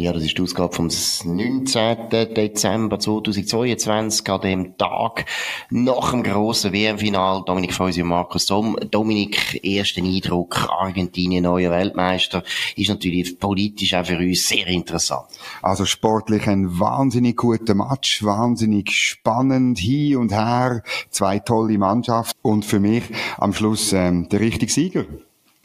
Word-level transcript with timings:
Ja, 0.00 0.14
das 0.14 0.22
ist 0.22 0.38
die 0.38 0.42
Ausgabe 0.42 0.74
vom 0.74 0.86
19. 0.86 2.08
Dezember 2.34 2.98
2022, 2.98 4.30
an 4.30 4.40
dem 4.40 4.78
Tag 4.78 5.26
nach 5.68 6.12
dem 6.12 6.22
grossen 6.22 6.72
WM-Final. 6.72 7.42
Dominik 7.44 7.74
Feusi 7.74 8.00
und 8.00 8.08
Markus 8.08 8.46
Somm. 8.46 8.78
Dominik, 8.90 9.62
ersten 9.62 10.06
Eindruck, 10.06 10.70
Argentinien, 10.70 11.44
neuer 11.44 11.70
Weltmeister, 11.70 12.42
ist 12.76 12.88
natürlich 12.88 13.38
politisch 13.38 13.92
auch 13.92 14.06
für 14.06 14.16
uns 14.16 14.48
sehr 14.48 14.68
interessant. 14.68 15.26
Also 15.60 15.84
sportlich 15.84 16.46
ein 16.46 16.80
wahnsinnig 16.80 17.36
guter 17.36 17.74
Match, 17.74 18.24
wahnsinnig 18.24 18.92
spannend, 18.92 19.78
hin 19.80 20.16
und 20.16 20.32
her, 20.32 20.82
zwei 21.10 21.40
tolle 21.40 21.76
Mannschaften 21.76 22.38
und 22.40 22.64
für 22.64 22.80
mich 22.80 23.02
am 23.36 23.52
Schluss 23.52 23.92
ähm, 23.92 24.30
der 24.30 24.40
richtige 24.40 24.72
Sieger. 24.72 25.04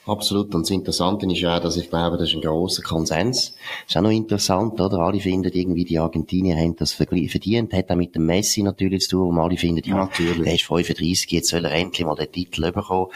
Absolut. 0.08 0.54
Und 0.54 0.62
das 0.62 0.70
Interessante 0.70 1.26
ist 1.26 1.40
ja 1.40 1.58
auch, 1.58 1.62
dass 1.62 1.78
ich 1.78 1.90
glaube, 1.90 2.18
das 2.18 2.30
ist 2.30 2.36
ein 2.36 2.42
grosser 2.42 2.84
Konsens. 2.84 3.56
Ist 3.88 3.98
auch 3.98 4.02
noch 4.02 4.12
interessant, 4.12 4.80
oder? 4.80 5.00
Alle 5.00 5.20
finden 5.20 5.52
irgendwie, 5.52 5.84
die 5.84 5.98
Argentinier 5.98 6.56
haben 6.56 6.76
das 6.76 6.94
verdient. 6.94 7.74
Hat 7.74 7.90
auch 7.90 7.96
mit 7.96 8.14
dem 8.14 8.28
Messi 8.28 8.62
natürlich 8.62 9.04
zu 9.04 9.18
tun, 9.18 9.36
wo 9.36 9.42
alle 9.42 9.58
finden, 9.58 9.82
ja, 9.84 9.96
natürlich. 9.96 10.44
der 10.44 10.54
ist 10.54 10.64
35, 10.64 11.32
jetzt 11.32 11.50
soll 11.50 11.66
er 11.66 11.72
endlich 11.72 12.06
mal 12.06 12.16
den 12.16 12.32
Titel 12.32 12.72
bekommen. 12.72 13.08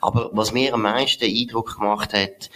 Aber 0.00 0.30
was 0.32 0.52
mir 0.52 0.74
am 0.74 0.82
meisten 0.82 1.24
Eindruck 1.24 1.76
gemacht 1.78 2.12
hat, 2.12 2.50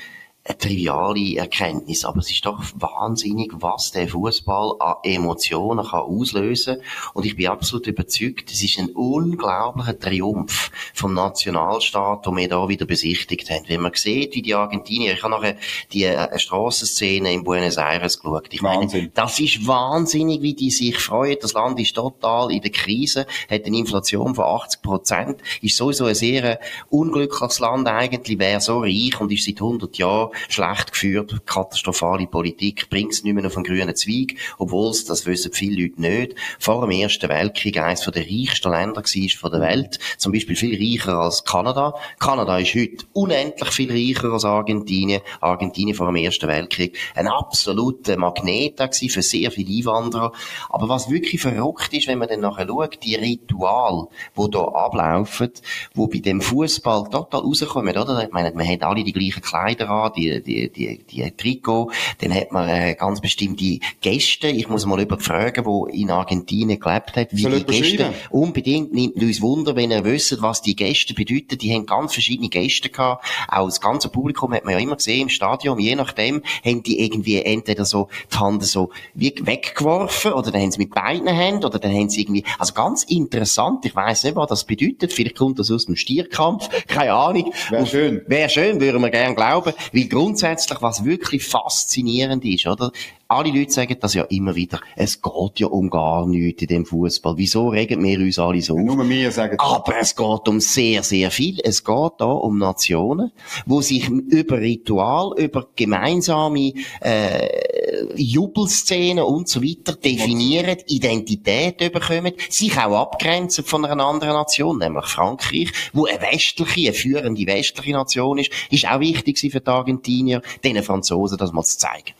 eine 0.49 0.59
triviale 0.59 1.37
Erkenntnis, 1.37 2.05
aber 2.05 2.21
es 2.21 2.31
ist 2.31 2.45
doch 2.47 2.63
wahnsinnig, 2.75 3.53
was 3.55 3.93
der 3.93 4.09
Fußball 4.09 4.77
an 4.81 4.97
Emotionen 5.03 5.87
kann 5.87 6.01
auslösen 6.01 6.79
und 7.13 7.27
ich 7.27 7.37
bin 7.37 7.49
absolut 7.49 7.87
überzeugt, 7.87 8.51
es 8.51 8.63
ist 8.63 8.79
ein 8.79 8.89
unglaublicher 8.91 9.99
Triumph 9.99 10.71
vom 10.95 11.15
Nationalstaat, 11.15 12.27
den 12.27 12.37
wir 12.37 12.49
da 12.49 12.69
wieder 12.69 12.87
besichtigt 12.87 13.51
haben. 13.51 13.65
Wenn 13.69 13.83
man 13.83 13.93
sieht, 13.95 14.35
wie 14.35 14.43
die 14.43 14.55
Argentinier, 14.55 15.13
ich 15.13 15.23
habe 15.23 15.35
nachher 15.35 15.57
die 15.93 16.05
äh, 16.05 16.39
Strassenszene 16.39 17.33
in 17.33 17.45
Buenos 17.45 17.77
Aires 17.77 18.19
geschaut. 18.19 18.49
Ich 18.51 18.63
Wahnsinn. 18.63 19.01
meine, 19.01 19.11
das 19.15 19.39
ist 19.41 19.67
wahnsinnig, 19.67 20.43
wie 20.43 20.55
die 20.55 20.71
sich 20.71 20.99
freuen. 20.99 21.37
Das 21.41 21.53
Land 21.53 21.79
ist 21.79 21.95
total 21.95 22.51
in 22.51 22.63
der 22.63 22.71
Krise, 22.71 23.27
hat 23.51 23.65
eine 23.67 23.77
Inflation 23.77 24.35
von 24.35 24.45
80 24.45 24.83
Prozent, 24.83 25.43
ist 25.61 25.77
sowieso 25.77 26.07
ein 26.07 26.15
sehr 26.15 26.59
unglückliches 26.89 27.59
Land 27.61 27.89
eigentlich, 27.89 28.39
wäre 28.39 28.61
so 28.61 28.81
reich 28.81 29.21
und 29.21 29.31
ist 29.33 29.45
seit 29.45 29.61
100 29.61 29.97
Jahren 29.99 30.31
schlecht 30.49 30.93
geführt, 30.93 31.47
katastrophale 31.47 32.27
Politik, 32.27 32.91
bringt 32.91 33.13
es 33.13 33.25
nicht 33.25 33.35
mehr 33.35 33.47
auf 33.47 33.57
einen 33.57 33.65
grünen 33.65 33.95
Zweig, 33.95 34.37
obwohl 34.59 34.91
es, 34.91 35.05
das 35.05 35.27
wissen 35.27 35.53
viele 35.53 35.83
Leute 35.83 36.01
nicht, 36.01 36.35
vor 36.59 36.81
dem 36.81 36.91
Ersten 36.91 37.29
Weltkrieg 37.29 37.79
eines 37.79 38.01
der 38.01 38.25
reichsten 38.25 38.71
Länder 38.71 39.03
war 39.03 39.51
der 39.51 39.61
Welt, 39.61 39.99
zum 40.17 40.33
Beispiel 40.33 40.57
viel 40.57 40.77
reicher 40.77 41.19
als 41.19 41.45
Kanada. 41.45 41.95
Kanada 42.19 42.59
ist 42.59 42.75
heute 42.75 43.05
unendlich 43.13 43.71
viel 43.71 43.91
reicher 43.91 44.33
als 44.33 44.45
Argentinien. 44.45 45.21
Argentinien 45.41 45.95
vor 45.95 46.07
dem 46.07 46.17
Ersten 46.17 46.49
Weltkrieg 46.49 46.97
ein 47.15 47.29
absoluter 47.29 48.17
Magnet 48.17 48.79
für 49.09 49.23
sehr 49.23 49.51
viele 49.51 49.79
Einwanderer. 49.79 50.33
Aber 50.69 50.89
was 50.89 51.11
wirklich 51.11 51.41
verrückt 51.41 51.93
ist, 51.93 52.09
wenn 52.09 52.19
man 52.19 52.29
dann 52.29 52.41
nachher 52.41 52.67
schaut, 52.67 53.03
die 53.03 53.15
Ritual, 53.15 54.09
die 54.37 54.43
hier 54.53 54.75
ablaufen, 54.75 55.53
wo 55.95 56.07
bei 56.07 56.19
dem 56.19 56.41
Fußball 56.41 57.05
total 57.11 57.41
rauskommen, 57.41 57.97
oder? 57.97 58.25
Ich 58.25 58.33
meine, 58.33 58.53
man 58.53 58.69
hat 58.69 58.83
alle 58.83 59.05
die 59.05 59.13
gleichen 59.13 59.43
Kleider 59.43 59.89
an, 59.91 60.13
die 60.19 60.43
die, 60.43 60.71
die, 60.71 61.05
die 61.11 61.31
Trikot. 61.31 61.91
Dann 62.21 62.35
hat 62.35 62.53
man 62.53 62.69
äh, 62.69 62.95
ganz 62.95 63.21
bestimmte 63.21 63.79
Gäste. 64.01 64.49
Ich 64.49 64.69
muss 64.69 64.87
mal 64.87 64.99
jemanden 64.99 65.25
fragen, 65.25 65.65
der 65.65 65.95
in 65.95 66.11
Argentinien 66.11 66.81
gelebt 66.81 67.17
hat, 67.17 67.29
wie 67.33 67.43
Soll 67.43 67.63
die 67.63 67.81
Gäste 67.81 68.13
unbedingt 68.31 68.93
nimmt 68.93 69.17
uns 69.17 69.41
Wunder, 69.41 69.77
wenn 69.77 69.91
ihr 69.91 70.05
wisst, 70.05 70.41
was 70.43 70.63
die 70.63 70.77
Gäste 70.77 71.15
bedeuten. 71.15 71.59
Die 71.59 71.73
haben 71.73 71.87
ganz 71.87 72.13
verschiedene 72.13 72.49
Gäste 72.49 72.89
gehabt. 72.89 73.25
Auch 73.49 73.67
das 73.67 73.81
ganze 73.81 74.09
Publikum 74.09 74.53
hat 74.53 74.65
man 74.65 74.75
ja 74.75 74.81
immer 74.81 74.97
gesehen 74.97 75.23
im 75.23 75.29
Stadion. 75.29 75.79
Je 75.79 75.95
nachdem 75.95 76.43
haben 76.65 76.83
die 76.83 77.01
irgendwie 77.01 77.43
entweder 77.43 77.85
so 77.85 78.09
die 78.33 78.37
Hand 78.37 78.65
so 78.65 78.91
wie 79.15 79.35
weggeworfen 79.41 80.33
oder 80.33 80.51
dann 80.51 80.63
haben 80.63 80.71
sie 80.71 80.79
mit 80.79 80.95
beiden 80.95 81.29
Händen 81.29 81.65
oder 81.65 81.79
dann 81.79 81.93
haben 81.93 82.09
sie 82.09 82.23
irgendwie, 82.23 82.45
also 82.59 82.75
ganz 82.75 83.05
interessant. 83.05 83.85
Ich 83.85 83.95
weiß 83.95 84.25
nicht, 84.25 84.37
was 84.37 84.49
das 84.49 84.65
bedeutet. 84.65 85.13
Vielleicht 85.13 85.37
kommt 85.37 85.59
das 85.59 85.71
aus 85.71 85.87
dem 85.87 85.97
Stierkampf. 85.97 86.69
Keine 86.87 87.13
Ahnung. 87.13 87.53
Wäre 87.71 87.87
schön. 87.87 88.23
Wäre 88.27 88.49
schön, 88.49 88.81
würden 88.81 89.01
wir 89.03 89.11
gerne 89.11 89.35
glauben. 89.35 89.73
Weil 89.93 90.08
grundsätzlich, 90.09 90.81
was 90.83 91.05
wirklich 91.05 91.45
faszinierend 91.45 92.45
ist, 92.45 92.67
oder? 92.67 92.91
Alle 93.31 93.51
Leute 93.51 93.71
sagen 93.71 93.95
das 94.01 94.15
ja 94.15 94.23
immer 94.25 94.57
wieder. 94.57 94.81
Es 94.97 95.21
geht 95.21 95.61
ja 95.61 95.67
um 95.67 95.91
gar 95.91 96.27
nichts 96.27 96.63
in 96.63 96.69
dem 96.69 96.87
Fußball. 96.87 97.37
Wieso 97.37 97.69
regen 97.69 98.03
wir 98.03 98.19
uns 98.21 98.39
alle 98.39 98.63
so 98.63 98.73
auf? 98.73 98.81
Nur 98.81 99.07
wir 99.07 99.31
sagen 99.33 99.59
Aber 99.61 99.99
es 100.01 100.17
geht 100.17 100.49
um 100.49 100.61
sehr, 100.61 101.03
sehr 101.03 101.31
viel. 101.31 101.61
Es 101.63 101.85
geht 101.85 102.13
da 102.17 102.25
um 102.25 102.57
Nationen, 102.57 103.31
wo 103.67 103.83
sich 103.83 104.09
über 104.09 104.59
Ritual, 104.59 105.35
über 105.37 105.69
gemeinsame 105.77 106.73
äh, 107.03 108.15
Jubelszenen 108.17 109.25
und 109.25 109.47
so 109.47 109.63
weiter 109.63 109.95
definieren, 109.95 110.79
Identität 110.87 111.93
bekommen, 111.93 112.33
sich 112.49 112.79
auch 112.79 112.99
abgrenzen 112.99 113.63
von 113.63 113.85
einer 113.85 114.07
anderen 114.07 114.33
Nation, 114.33 114.79
nämlich 114.79 115.05
Frankreich, 115.05 115.71
wo 115.93 116.07
eine 116.07 116.23
westliche, 116.23 116.89
eine 116.89 116.95
führende 116.95 117.47
westliche 117.47 117.93
Nation 117.93 118.39
ist, 118.39 118.53
ist 118.71 118.89
auch 118.89 119.01
wichtig 119.01 119.39
für 119.39 119.61
die 119.61 119.67
Argentinier, 119.67 120.41
den 120.65 120.83
Franzosen 120.83 121.37
das 121.37 121.53
mal 121.53 121.63
zu 121.63 121.77
zeigen. 121.77 122.15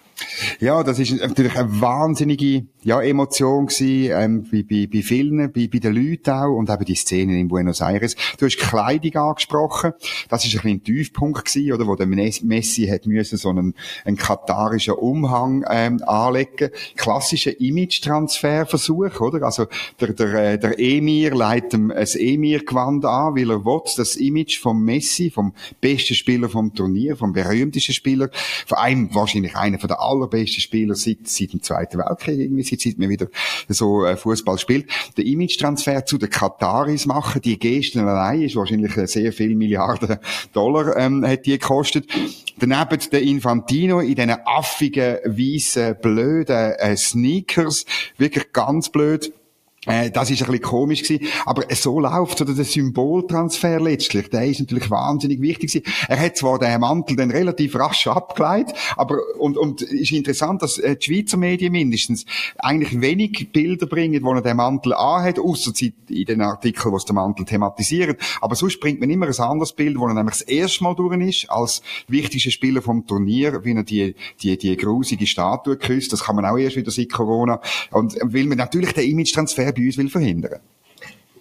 Ja, 0.61 0.83
das 0.83 0.99
ist 0.99 1.13
natürlich 1.13 1.57
eine 1.57 1.81
wahnsinnige 1.81 2.67
ja, 2.83 3.01
Emotion 3.01 3.67
gewesen, 3.67 4.11
ähm, 4.13 4.49
bei, 4.51 4.63
bei, 4.63 4.89
bei 4.93 5.03
vielen, 5.03 5.53
bei, 5.53 5.69
bei 5.73 5.79
den 5.79 5.95
Leuten 5.95 6.31
auch 6.31 6.57
und 6.57 6.71
eben 6.71 6.85
die 6.85 6.95
Szene 6.95 7.39
in 7.39 7.49
Buenos 7.49 7.81
Aires. 7.81 8.17
Du 8.39 8.47
hast 8.47 8.59
Kleidung 8.59 9.15
angesprochen. 9.17 9.93
Das 10.29 10.45
ist 10.45 10.55
ein 10.55 10.57
bisschen 10.57 10.71
ein 10.71 10.85
Tiefpunkt 10.85 11.45
gewesen, 11.45 11.73
oder, 11.73 11.87
wo 11.87 11.95
der 11.95 12.07
Messi 12.07 12.87
hat 12.87 13.07
müssen 13.07 13.39
so 13.39 13.51
einen, 13.51 13.75
einen 14.05 14.17
katarischen 14.17 14.95
Umhang 14.95 15.65
ähm, 15.71 16.03
anlegen. 16.07 16.71
Klassischer 16.97 17.59
Image-Transfer-Versuch, 17.61 19.21
oder? 19.21 19.43
Also 19.45 19.67
der, 20.01 20.13
der, 20.13 20.53
äh, 20.53 20.59
der 20.59 20.79
Emir 20.79 21.35
leitet 21.35 21.75
ein 21.75 21.91
Emir-Gewand 21.91 23.05
an, 23.05 23.35
weil 23.35 23.51
er 23.51 23.65
will, 23.65 23.79
das 23.97 24.17
Image 24.17 24.59
vom 24.59 24.83
Messi, 24.83 25.31
vom 25.31 25.53
besten 25.81 26.15
Spieler 26.15 26.49
vom 26.49 26.75
Turnier, 26.75 27.17
vom 27.17 27.33
berühmtesten 27.33 27.95
Spieler, 27.95 28.31
vor 28.67 28.81
allem 28.81 29.15
wahrscheinlich 29.15 29.57
einer 29.57 29.79
der 29.79 30.01
allerbesten 30.09 30.61
Spieler 30.61 30.95
seit, 30.95 31.29
seit 31.29 31.53
dem 31.53 31.63
Zweiten 31.63 31.99
Weltkrieg, 31.99 32.39
irgendwie, 32.39 32.63
seit, 32.63 32.81
seit 32.81 32.99
man 32.99 33.09
wieder 33.09 33.29
so 33.69 34.05
äh, 34.05 34.17
Fußball 34.17 34.59
spielt. 34.59 34.87
Der 35.17 35.27
Image-Transfer 35.27 36.05
zu 36.05 36.19
den 36.19 36.31
Kataris 36.31 37.07
machen, 37.07 37.43
die 37.43 37.59
Gesten 37.59 38.01
allein 38.01 38.43
ist 38.43 38.57
wahrscheinlich 38.57 38.95
sehr 39.11 39.33
viel 39.33 39.55
Milliarden 39.55 40.19
Dollar, 40.53 40.97
ähm, 40.97 41.27
hat 41.27 41.47
die 41.47 41.59
gekostet. 41.59 42.07
Daneben 42.59 43.01
der 43.13 43.23
Infantino 43.23 44.01
in 44.01 44.15
diesen 44.15 44.31
affigen, 44.45 45.19
weißen, 45.25 45.97
blöden 46.01 46.73
äh, 46.79 46.97
Sneakers, 46.97 47.85
wirklich 48.17 48.53
ganz 48.53 48.89
blöd. 48.89 49.33
Äh, 49.87 50.11
das 50.11 50.31
ist 50.31 50.43
ein 50.43 50.47
bisschen 50.47 50.63
komisch 50.63 51.03
gewesen. 51.03 51.27
Aber 51.47 51.63
so 51.75 52.01
läuft 52.01 52.41
oder 52.41 52.55
der 52.55 52.65
Symboltransfer 52.65 53.81
letztlich, 53.81 54.29
der 54.29 54.47
ist 54.47 54.61
natürlich 54.61 54.91
wahnsinnig 54.91 55.41
wichtig 55.41 55.73
gewesen. 55.73 55.93
Er 56.09 56.19
hat 56.19 56.37
zwar 56.37 56.59
den 56.59 56.81
Mantel 56.81 57.17
dann 57.17 57.31
relativ 57.31 57.77
rasch 57.77 58.07
abgeleitet, 58.07 58.75
aber, 58.97 59.19
und, 59.39 59.57
und 59.57 59.83
ist 59.83 60.13
interessant, 60.13 60.63
dass 60.63 60.79
äh, 60.79 60.97
die 60.97 61.07
Schweizer 61.07 61.37
Medien 61.37 61.73
mindestens 61.73 62.27
eigentlich 62.59 63.01
wenig 63.01 63.51
Bilder 63.53 63.87
bringen, 63.87 64.23
wo 64.23 64.33
er 64.35 64.43
den 64.43 64.57
Mantel 64.57 64.95
anhat, 64.95 65.39
außer 65.39 65.73
in 66.09 66.25
den 66.25 66.41
Artikeln, 66.41 66.93
wo 66.93 66.97
es 66.97 67.05
den 67.05 67.15
Mantel 67.15 67.45
thematisieren. 67.45 68.17
Aber 68.41 68.57
sonst 68.57 68.81
bringt 68.81 69.01
man 69.01 69.11
immer 69.11 69.27
ein 69.27 69.39
anderes 69.39 69.73
Bild, 69.73 69.99
wo 69.99 70.07
er 70.07 70.15
nämlich 70.15 70.39
das 70.39 70.43
erste 70.43 70.85
Mal 70.85 70.95
durch 70.95 71.19
ist, 71.21 71.51
als 71.51 71.83
wichtigster 72.09 72.51
Spieler 72.51 72.83
vom 72.83 73.07
Turnier, 73.07 73.65
wie 73.65 73.75
er 73.75 73.83
die, 73.83 74.15
die, 74.43 74.59
die 74.59 74.77
grusige 74.77 75.27
Statue 75.27 75.77
küsst. 75.77 76.13
Das 76.13 76.25
kann 76.25 76.37
man 76.37 76.45
auch 76.45 76.57
erst 76.57 76.77
wieder 76.77 76.91
seit 76.91 77.11
Corona. 77.11 77.61
Und 77.91 78.17
will 78.23 78.47
man 78.47 78.59
natürlich 78.59 78.93
den 78.93 79.09
Image-Transfer 79.11 79.68
bei 79.73 79.87
uns 79.87 79.97
will 79.97 80.11
verhindern. 80.11 80.61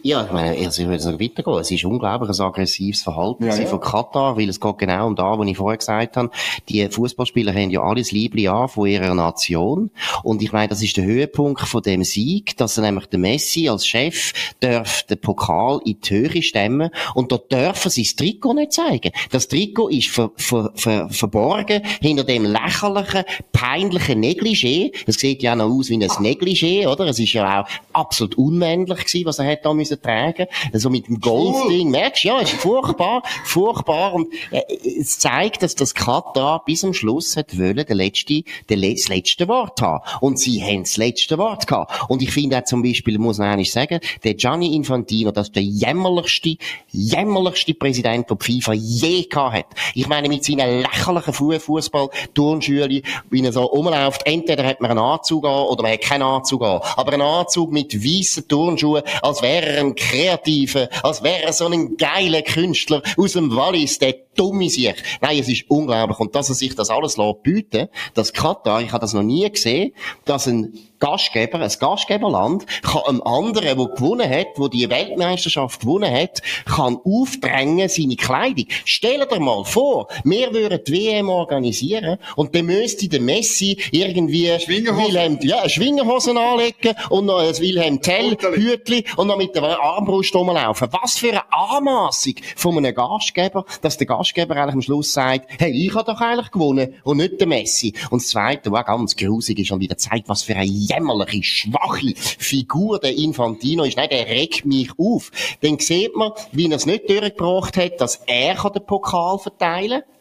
Ja, 0.07 0.23
ich 0.23 0.31
meine, 0.31 0.57
also 0.65 0.83
ich 0.83 0.87
will 0.87 0.97
noch 0.99 1.19
weitergehen. 1.19 1.59
Es 1.59 1.69
ist 1.69 1.83
unglaublich 1.83 2.29
ein 2.29 2.45
aggressives 2.45 3.01
Verhalten 3.01 3.45
ja, 3.45 3.53
ja. 3.53 3.65
von 3.65 3.81
Katar, 3.81 4.37
weil 4.37 4.47
es 4.47 4.61
geht 4.61 4.77
genau 4.77 5.07
um 5.07 5.17
da, 5.17 5.37
was 5.37 5.45
ich 5.45 5.57
vorher 5.57 5.77
gesagt 5.77 6.15
habe. 6.15 6.29
Die 6.69 6.87
Fußballspieler 6.87 7.53
haben 7.53 7.71
ja 7.71 7.81
alles 7.81 8.13
Liebli 8.13 8.47
an 8.47 8.69
von 8.69 8.87
ihrer 8.87 9.13
Nation. 9.13 9.91
Und 10.23 10.41
ich 10.41 10.53
meine, 10.53 10.69
das 10.69 10.81
ist 10.81 10.95
der 10.95 11.03
Höhepunkt 11.03 11.59
von 11.59 11.81
dem 11.81 12.05
Sieg, 12.05 12.55
dass 12.55 12.77
er 12.77 12.83
nämlich 12.83 13.07
der 13.07 13.19
Messi 13.19 13.67
als 13.67 13.85
Chef 13.85 14.31
darf 14.61 15.03
den 15.03 15.19
Pokal 15.19 15.81
in 15.83 15.99
die 15.99 16.09
Höhe 16.09 16.41
stemmen 16.41 16.89
und 17.13 17.33
dort 17.33 17.51
dürfen 17.51 17.91
sie 17.91 18.03
das 18.03 18.15
Trikot 18.15 18.53
nicht 18.53 18.71
zeigen. 18.71 19.11
Das 19.31 19.49
Trikot 19.49 19.89
ist 19.89 20.07
ver, 20.07 20.31
ver, 20.37 20.71
ver, 20.75 21.09
verborgen 21.09 21.81
hinter 21.99 22.23
dem 22.23 22.45
lächerlichen, 22.45 23.25
peinlichen 23.51 24.23
Negligé. 24.23 24.93
Es 25.05 25.17
sieht 25.17 25.43
ja 25.43 25.53
noch 25.53 25.69
aus 25.69 25.89
wie 25.89 25.95
ein 25.95 26.09
Negligé, 26.09 26.87
oder? 26.87 27.07
Es 27.07 27.19
ist 27.19 27.33
ja 27.33 27.59
auch 27.59 27.67
absolut 27.91 28.35
unmännlich 28.35 28.99
gewesen, 28.99 29.25
was 29.25 29.39
er 29.39 29.51
hat 29.51 29.65
da 29.65 29.73
müssen 29.73 29.96
tragen, 30.01 30.47
so 30.73 30.89
mit 30.89 31.07
dem 31.07 31.19
Golfding, 31.19 31.89
merkst 31.89 32.23
du, 32.23 32.27
ja, 32.29 32.39
ist 32.39 32.53
furchtbar, 32.53 33.23
furchtbar 33.45 34.13
und 34.13 34.27
äh, 34.51 34.61
es 34.99 35.19
zeigt, 35.19 35.63
dass 35.63 35.75
das 35.75 35.93
Katar 35.93 36.63
bis 36.65 36.81
zum 36.81 36.93
Schluss 36.93 37.37
hat 37.37 37.57
wollen, 37.57 37.85
der 37.85 37.95
letzte, 37.95 38.43
der, 38.69 38.77
das 38.77 39.07
letzte 39.07 39.47
Wort 39.47 39.81
haben. 39.81 40.03
Und 40.21 40.39
sie 40.39 40.61
haben 40.61 40.83
das 40.83 40.97
letzte 40.97 41.37
Wort 41.37 41.67
gehabt. 41.67 42.09
Und 42.09 42.21
ich 42.21 42.31
finde 42.31 42.57
auch 42.57 42.63
zum 42.63 42.81
Beispiel, 42.83 43.17
muss 43.17 43.37
man 43.37 43.49
eigentlich 43.49 43.71
sagen, 43.71 43.99
der 44.23 44.33
Gianni 44.33 44.75
Infantino, 44.75 45.31
das 45.31 45.47
ist 45.47 45.55
der 45.55 45.63
jämmerlichste, 45.63 46.57
jämmerlichste 46.91 47.73
Präsident, 47.73 48.29
den 48.29 48.39
FIFA 48.39 48.73
je 48.73 49.23
gehabt 49.23 49.55
hat. 49.55 49.65
Ich 49.93 50.07
meine, 50.07 50.29
mit 50.29 50.43
seinen 50.43 50.81
lächerlichen 50.81 51.33
Fußball, 51.33 52.09
Turnschüle, 52.33 53.01
wie 53.29 53.43
er 53.43 53.53
so 53.53 53.63
rumläuft, 53.63 54.25
entweder 54.25 54.65
hat 54.65 54.81
man 54.81 54.91
einen 54.91 54.99
Anzug 54.99 55.45
an 55.45 55.65
oder 55.67 55.83
man 55.83 55.93
hat 55.93 56.01
keinen 56.01 56.23
Anzug 56.23 56.63
an. 56.63 56.81
Aber 56.95 57.13
ein 57.13 57.21
Anzug 57.21 57.71
mit 57.71 57.93
weißen 58.03 58.47
Turnschuhen, 58.47 59.03
als 59.21 59.41
wäre 59.41 59.76
er 59.77 59.83
ein 59.83 59.95
Kreativer, 59.95 60.89
als 61.03 61.23
wäre 61.23 61.43
er 61.43 61.53
so 61.53 61.67
ein 61.67 61.95
geiler 61.97 62.41
Künstler 62.41 63.01
aus 63.15 63.33
dem 63.33 63.55
Wallis, 63.55 63.99
der 63.99 64.26
dumme 64.37 64.69
sich. 64.69 64.95
Nein, 65.21 65.39
es 65.39 65.49
ist 65.49 65.65
unglaublich. 65.69 66.19
Und 66.19 66.35
dass 66.35 66.49
er 66.49 66.55
sich 66.55 66.75
das 66.75 66.89
alles 66.89 67.17
bieten 67.43 67.89
das 68.13 68.33
Katar, 68.33 68.81
ich 68.81 68.91
habe 68.91 69.01
das 69.01 69.13
noch 69.13 69.23
nie 69.23 69.49
gesehen, 69.49 69.93
dass 70.25 70.47
ein 70.47 70.73
Gastgeber, 70.99 71.59
ein 71.59 71.71
Gastgeberland, 71.79 72.65
kann 72.81 73.03
einem 73.07 73.21
anderen, 73.21 73.77
der 73.77 73.87
gewonnen 73.87 74.29
hat, 74.29 74.47
wo 74.55 74.67
die 74.67 74.89
Weltmeisterschaft 74.89 75.81
gewonnen 75.81 76.11
hat, 76.11 76.41
kann 76.65 76.97
aufdrängen 77.03 77.87
seine 77.87 78.15
Kleidung. 78.15 78.65
Stell 78.85 79.25
dir 79.27 79.39
mal 79.39 79.63
vor, 79.63 80.07
wir 80.23 80.53
würden 80.53 80.79
die 80.87 80.93
WM 80.93 81.29
organisieren 81.29 82.17
und 82.35 82.55
dann 82.55 82.65
müsste 82.65 83.07
der 83.07 83.21
Messi 83.21 83.77
irgendwie 83.91 84.47
Wilhelm, 84.47 85.37
ja, 85.41 85.67
Schwingerhosen 85.69 86.37
anlegen 86.37 86.95
und 87.09 87.25
noch 87.25 87.39
ein 87.39 87.57
Wilhelm 87.59 88.01
Tell 88.01 88.35
Hütli 88.55 89.05
und 89.17 89.27
noch 89.27 89.37
mit 89.37 89.55
der 89.55 89.79
Armbrust 89.79 90.33
rumlaufen. 90.35 90.87
Was 90.91 91.17
für 91.17 91.29
eine 91.29 91.43
Anmassung 91.51 92.35
von 92.55 92.77
einem 92.77 92.95
Gastgeber, 92.95 93.65
dass 93.81 93.97
der 93.97 94.07
Gastgeber 94.07 94.26
eigentlich 94.35 94.73
am 94.73 94.81
Schluss 94.81 95.13
sagt, 95.13 95.49
hey, 95.59 95.71
ich 95.71 95.93
habe 95.93 96.11
doch 96.11 96.19
eigentlich 96.21 96.51
gewonnen 96.51 96.95
und 97.03 97.17
nicht 97.17 97.39
der 97.39 97.47
Messi. 97.47 97.93
Und 98.09 98.21
das 98.21 98.29
Zweite, 98.29 98.71
was 98.71 98.85
ganz 98.85 99.15
grusig 99.15 99.59
ist 99.59 99.71
und 99.71 99.79
wieder 99.79 99.97
zeigt, 99.97 100.29
was 100.29 100.43
für 100.43 100.55
ein 100.55 100.67
jämmerliche, 100.67 101.43
schwache 101.43 102.13
Figur 102.15 102.99
der 102.99 103.15
Infantino 103.15 103.83
ist. 103.83 103.97
Nein, 103.97 104.09
der 104.09 104.27
regt 104.27 104.65
mich 104.65 104.91
auf. 104.97 105.31
Dann 105.61 105.79
sieht 105.79 106.15
man, 106.15 106.31
wie 106.51 106.69
er 106.69 106.75
es 106.75 106.85
nicht 106.85 107.09
durchgebracht 107.09 107.77
hat, 107.77 108.01
dass 108.01 108.21
er 108.25 108.55
den 108.69 108.85
Pokal 108.85 109.39
verteilen 109.39 110.01
kann. 110.01 110.17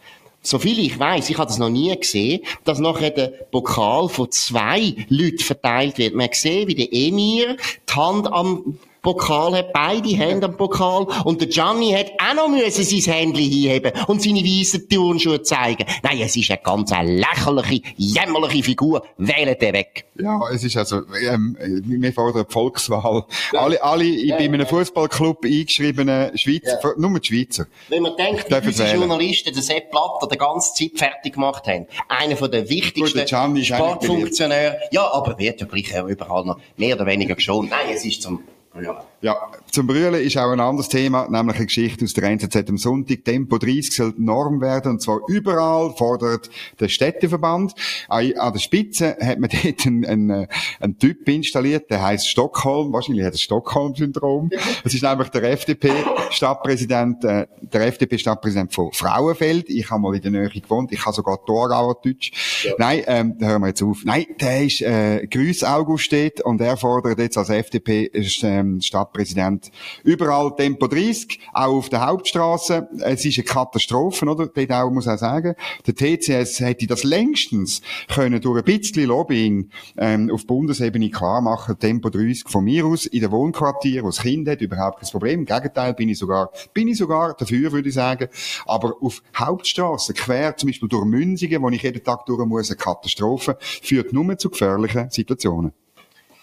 So 0.46 0.60
viel 0.60 0.78
ich 0.78 0.96
weiß, 0.96 1.28
ich 1.28 1.38
habe 1.38 1.48
das 1.48 1.58
noch 1.58 1.70
nie 1.70 1.94
gesehen, 1.96 2.40
dass 2.62 2.78
nachher 2.78 3.10
der 3.10 3.26
Pokal 3.50 4.08
von 4.08 4.30
zwei 4.30 4.94
Leuten 5.08 5.40
verteilt 5.40 5.98
wird. 5.98 6.14
Man 6.14 6.28
sieht, 6.30 6.68
wie 6.68 6.76
der 6.76 6.92
Emir 6.92 7.56
die 7.56 7.92
Hand 7.92 8.32
am 8.32 8.78
Pokal 9.06 9.54
hat, 9.54 9.72
beide 9.72 10.08
Hände 10.08 10.46
am 10.46 10.56
Pokal. 10.56 11.06
Und 11.22 11.40
der 11.40 11.46
Gianni 11.46 11.92
hat 11.92 12.10
auch 12.18 12.34
noch 12.34 12.48
müssen 12.48 12.82
sein 12.82 13.14
Händchen 13.14 13.44
hinheben 13.44 13.92
und 14.08 14.20
seine 14.20 14.40
weißen 14.40 14.88
Turnschuhe 14.88 15.42
zeigen. 15.42 15.84
Nein, 16.02 16.20
es 16.22 16.34
ist 16.34 16.50
eine 16.50 16.58
ganz 16.60 16.90
lächerliche, 16.90 17.82
jämmerliche 17.96 18.64
Figur. 18.64 19.06
Wählen 19.16 19.56
den 19.60 19.74
weg. 19.74 20.06
Ja, 20.18 20.40
es 20.52 20.64
ist 20.64 20.76
also, 20.76 21.02
ähm, 21.22 21.56
wir 21.60 22.12
fordern 22.12 22.46
die 22.48 22.52
Volkswahl. 22.52 23.26
Ja. 23.52 23.60
Alle, 23.60 23.80
alle 23.80 24.04
ja, 24.04 24.36
bei 24.36 24.44
einem 24.44 24.62
ja. 24.62 24.66
Fußballclub 24.66 25.44
eingeschriebenen 25.44 26.36
Schweizer, 26.36 26.80
ja. 26.82 26.92
nur 26.96 27.20
die 27.20 27.28
Schweizer. 27.28 27.66
Wenn 27.88 28.02
man 28.02 28.16
denkt, 28.16 28.50
wie 28.50 28.66
unsere 28.66 28.92
Journalisten 28.92 29.54
den 29.54 29.62
Sepp 29.62 29.92
Blatter 29.92 30.26
die 30.32 30.36
ganze 30.36 30.74
Zeit 30.74 30.90
fertig 30.96 31.34
gemacht 31.34 31.68
haben. 31.68 31.86
Einer 32.08 32.36
von 32.36 32.50
den 32.50 32.68
wichtigsten 32.68 33.24
Sportfunktionären. 33.28 34.78
Ja, 34.90 35.12
aber 35.12 35.38
wird 35.38 35.60
ja 35.60 35.66
gleich 35.68 35.94
überall 36.08 36.44
noch 36.44 36.58
mehr 36.76 36.96
oder 36.96 37.06
weniger 37.06 37.36
geschont. 37.36 37.70
Nein, 37.70 37.94
es 37.94 38.04
ist 38.04 38.22
zum 38.22 38.42
ja. 38.82 39.04
ja, 39.20 39.36
zum 39.70 39.86
Brüllen 39.86 40.14
ist 40.14 40.36
auch 40.38 40.50
ein 40.50 40.60
anderes 40.60 40.88
Thema, 40.88 41.28
nämlich 41.28 41.56
eine 41.56 41.66
Geschichte 41.66 42.04
aus 42.04 42.12
der 42.14 42.24
NZZ 42.24 42.56
am 42.68 42.78
Sonntag. 42.78 43.24
Tempo 43.24 43.58
30 43.58 43.94
soll 43.94 44.14
Norm 44.16 44.60
werden, 44.60 44.92
und 44.92 45.02
zwar 45.02 45.20
überall, 45.28 45.94
fordert 45.96 46.48
der 46.80 46.88
Städteverband. 46.88 47.74
An 48.08 48.32
der 48.52 48.58
Spitze 48.58 49.16
hat 49.20 49.38
man 49.38 49.50
dort 49.62 49.86
einen, 49.86 50.04
einen, 50.04 50.46
einen 50.80 50.98
Typ 50.98 51.28
installiert, 51.28 51.90
der 51.90 52.02
heißt 52.02 52.28
Stockholm, 52.28 52.92
wahrscheinlich 52.92 53.24
hat 53.24 53.34
er 53.34 53.38
Stockholm-Syndrom. 53.38 54.50
Das 54.82 54.94
ist 54.94 55.02
nämlich 55.02 55.28
der 55.28 55.42
FDP-Stadtpräsident, 55.52 57.24
äh, 57.24 57.46
der 57.60 57.86
FDP-Stadtpräsident 57.86 58.72
von 58.72 58.92
Frauenfeld. 58.92 59.68
Ich 59.68 59.90
habe 59.90 60.00
mal 60.00 60.14
in 60.14 60.22
der 60.22 60.30
Nähe 60.30 60.48
gewohnt, 60.48 60.92
ich 60.92 61.04
habe 61.04 61.14
sogar 61.14 61.44
Torauer 61.44 62.00
Deutsch. 62.02 62.62
Ja. 62.64 62.72
Nein, 62.78 63.02
ähm, 63.06 63.34
da 63.38 63.46
hören 63.46 63.62
wir 63.62 63.68
jetzt 63.68 63.82
auf. 63.82 64.02
Nein, 64.04 64.26
der 64.40 64.64
ist, 64.64 64.80
äh, 64.82 65.26
Grüß 65.26 65.64
August 65.64 66.04
steht, 66.04 66.40
und 66.40 66.60
er 66.60 66.76
fordert 66.76 67.18
jetzt 67.18 67.36
als 67.36 67.50
FDP, 67.50 68.04
ist, 68.04 68.42
äh, 68.42 68.62
ähm, 68.66 68.80
Stadtpräsident. 68.80 69.70
Überall 70.04 70.54
Tempo 70.56 70.86
30, 70.86 71.40
auch 71.52 71.76
auf 71.76 71.88
der 71.88 72.06
Hauptstraße. 72.06 72.88
Es 73.00 73.24
ist 73.24 73.38
eine 73.38 73.44
Katastrophe, 73.44 74.26
oder? 74.26 74.46
Dort 74.46 74.72
auch, 74.72 74.90
muss 74.90 75.08
auch 75.08 75.18
sagen. 75.18 75.54
Der 75.86 75.94
TCS 75.94 76.60
hätte 76.60 76.86
das 76.86 77.04
längstens 77.04 77.82
können 78.08 78.40
durch 78.40 78.58
ein 78.58 78.64
bisschen 78.64 79.06
Lobbying 79.06 79.70
ähm, 79.96 80.30
auf 80.30 80.46
Bundesebene 80.46 81.10
klar 81.10 81.40
machen, 81.40 81.78
Tempo 81.78 82.10
30 82.10 82.44
von 82.48 82.64
mir 82.64 82.86
aus 82.86 83.06
in 83.06 83.20
der 83.20 83.30
Wohnquartier, 83.30 84.02
wo 84.02 84.08
das 84.08 84.20
Kind 84.20 84.48
hat, 84.48 84.60
überhaupt 84.60 85.00
kein 85.00 85.10
Problem. 85.10 85.40
Im 85.40 85.46
Gegenteil, 85.46 85.94
bin 85.94 86.08
ich 86.08 86.18
sogar, 86.18 86.50
bin 86.74 86.88
ich 86.88 86.98
sogar 86.98 87.34
dafür, 87.34 87.72
würde 87.72 87.88
ich 87.88 87.94
sagen. 87.94 88.28
Aber 88.66 88.94
auf 89.00 89.22
Hauptstraße, 89.36 90.14
quer 90.14 90.56
zum 90.56 90.68
Beispiel 90.68 90.88
durch 90.88 91.04
Münzingen, 91.04 91.62
wo 91.62 91.68
ich 91.70 91.82
jeden 91.82 92.02
Tag 92.02 92.26
durch 92.26 92.44
muss, 92.46 92.70
eine 92.70 92.76
Katastrophe, 92.76 93.56
führt 93.60 94.12
nur 94.12 94.36
zu 94.38 94.50
gefährlichen 94.50 95.10
Situationen. 95.10 95.72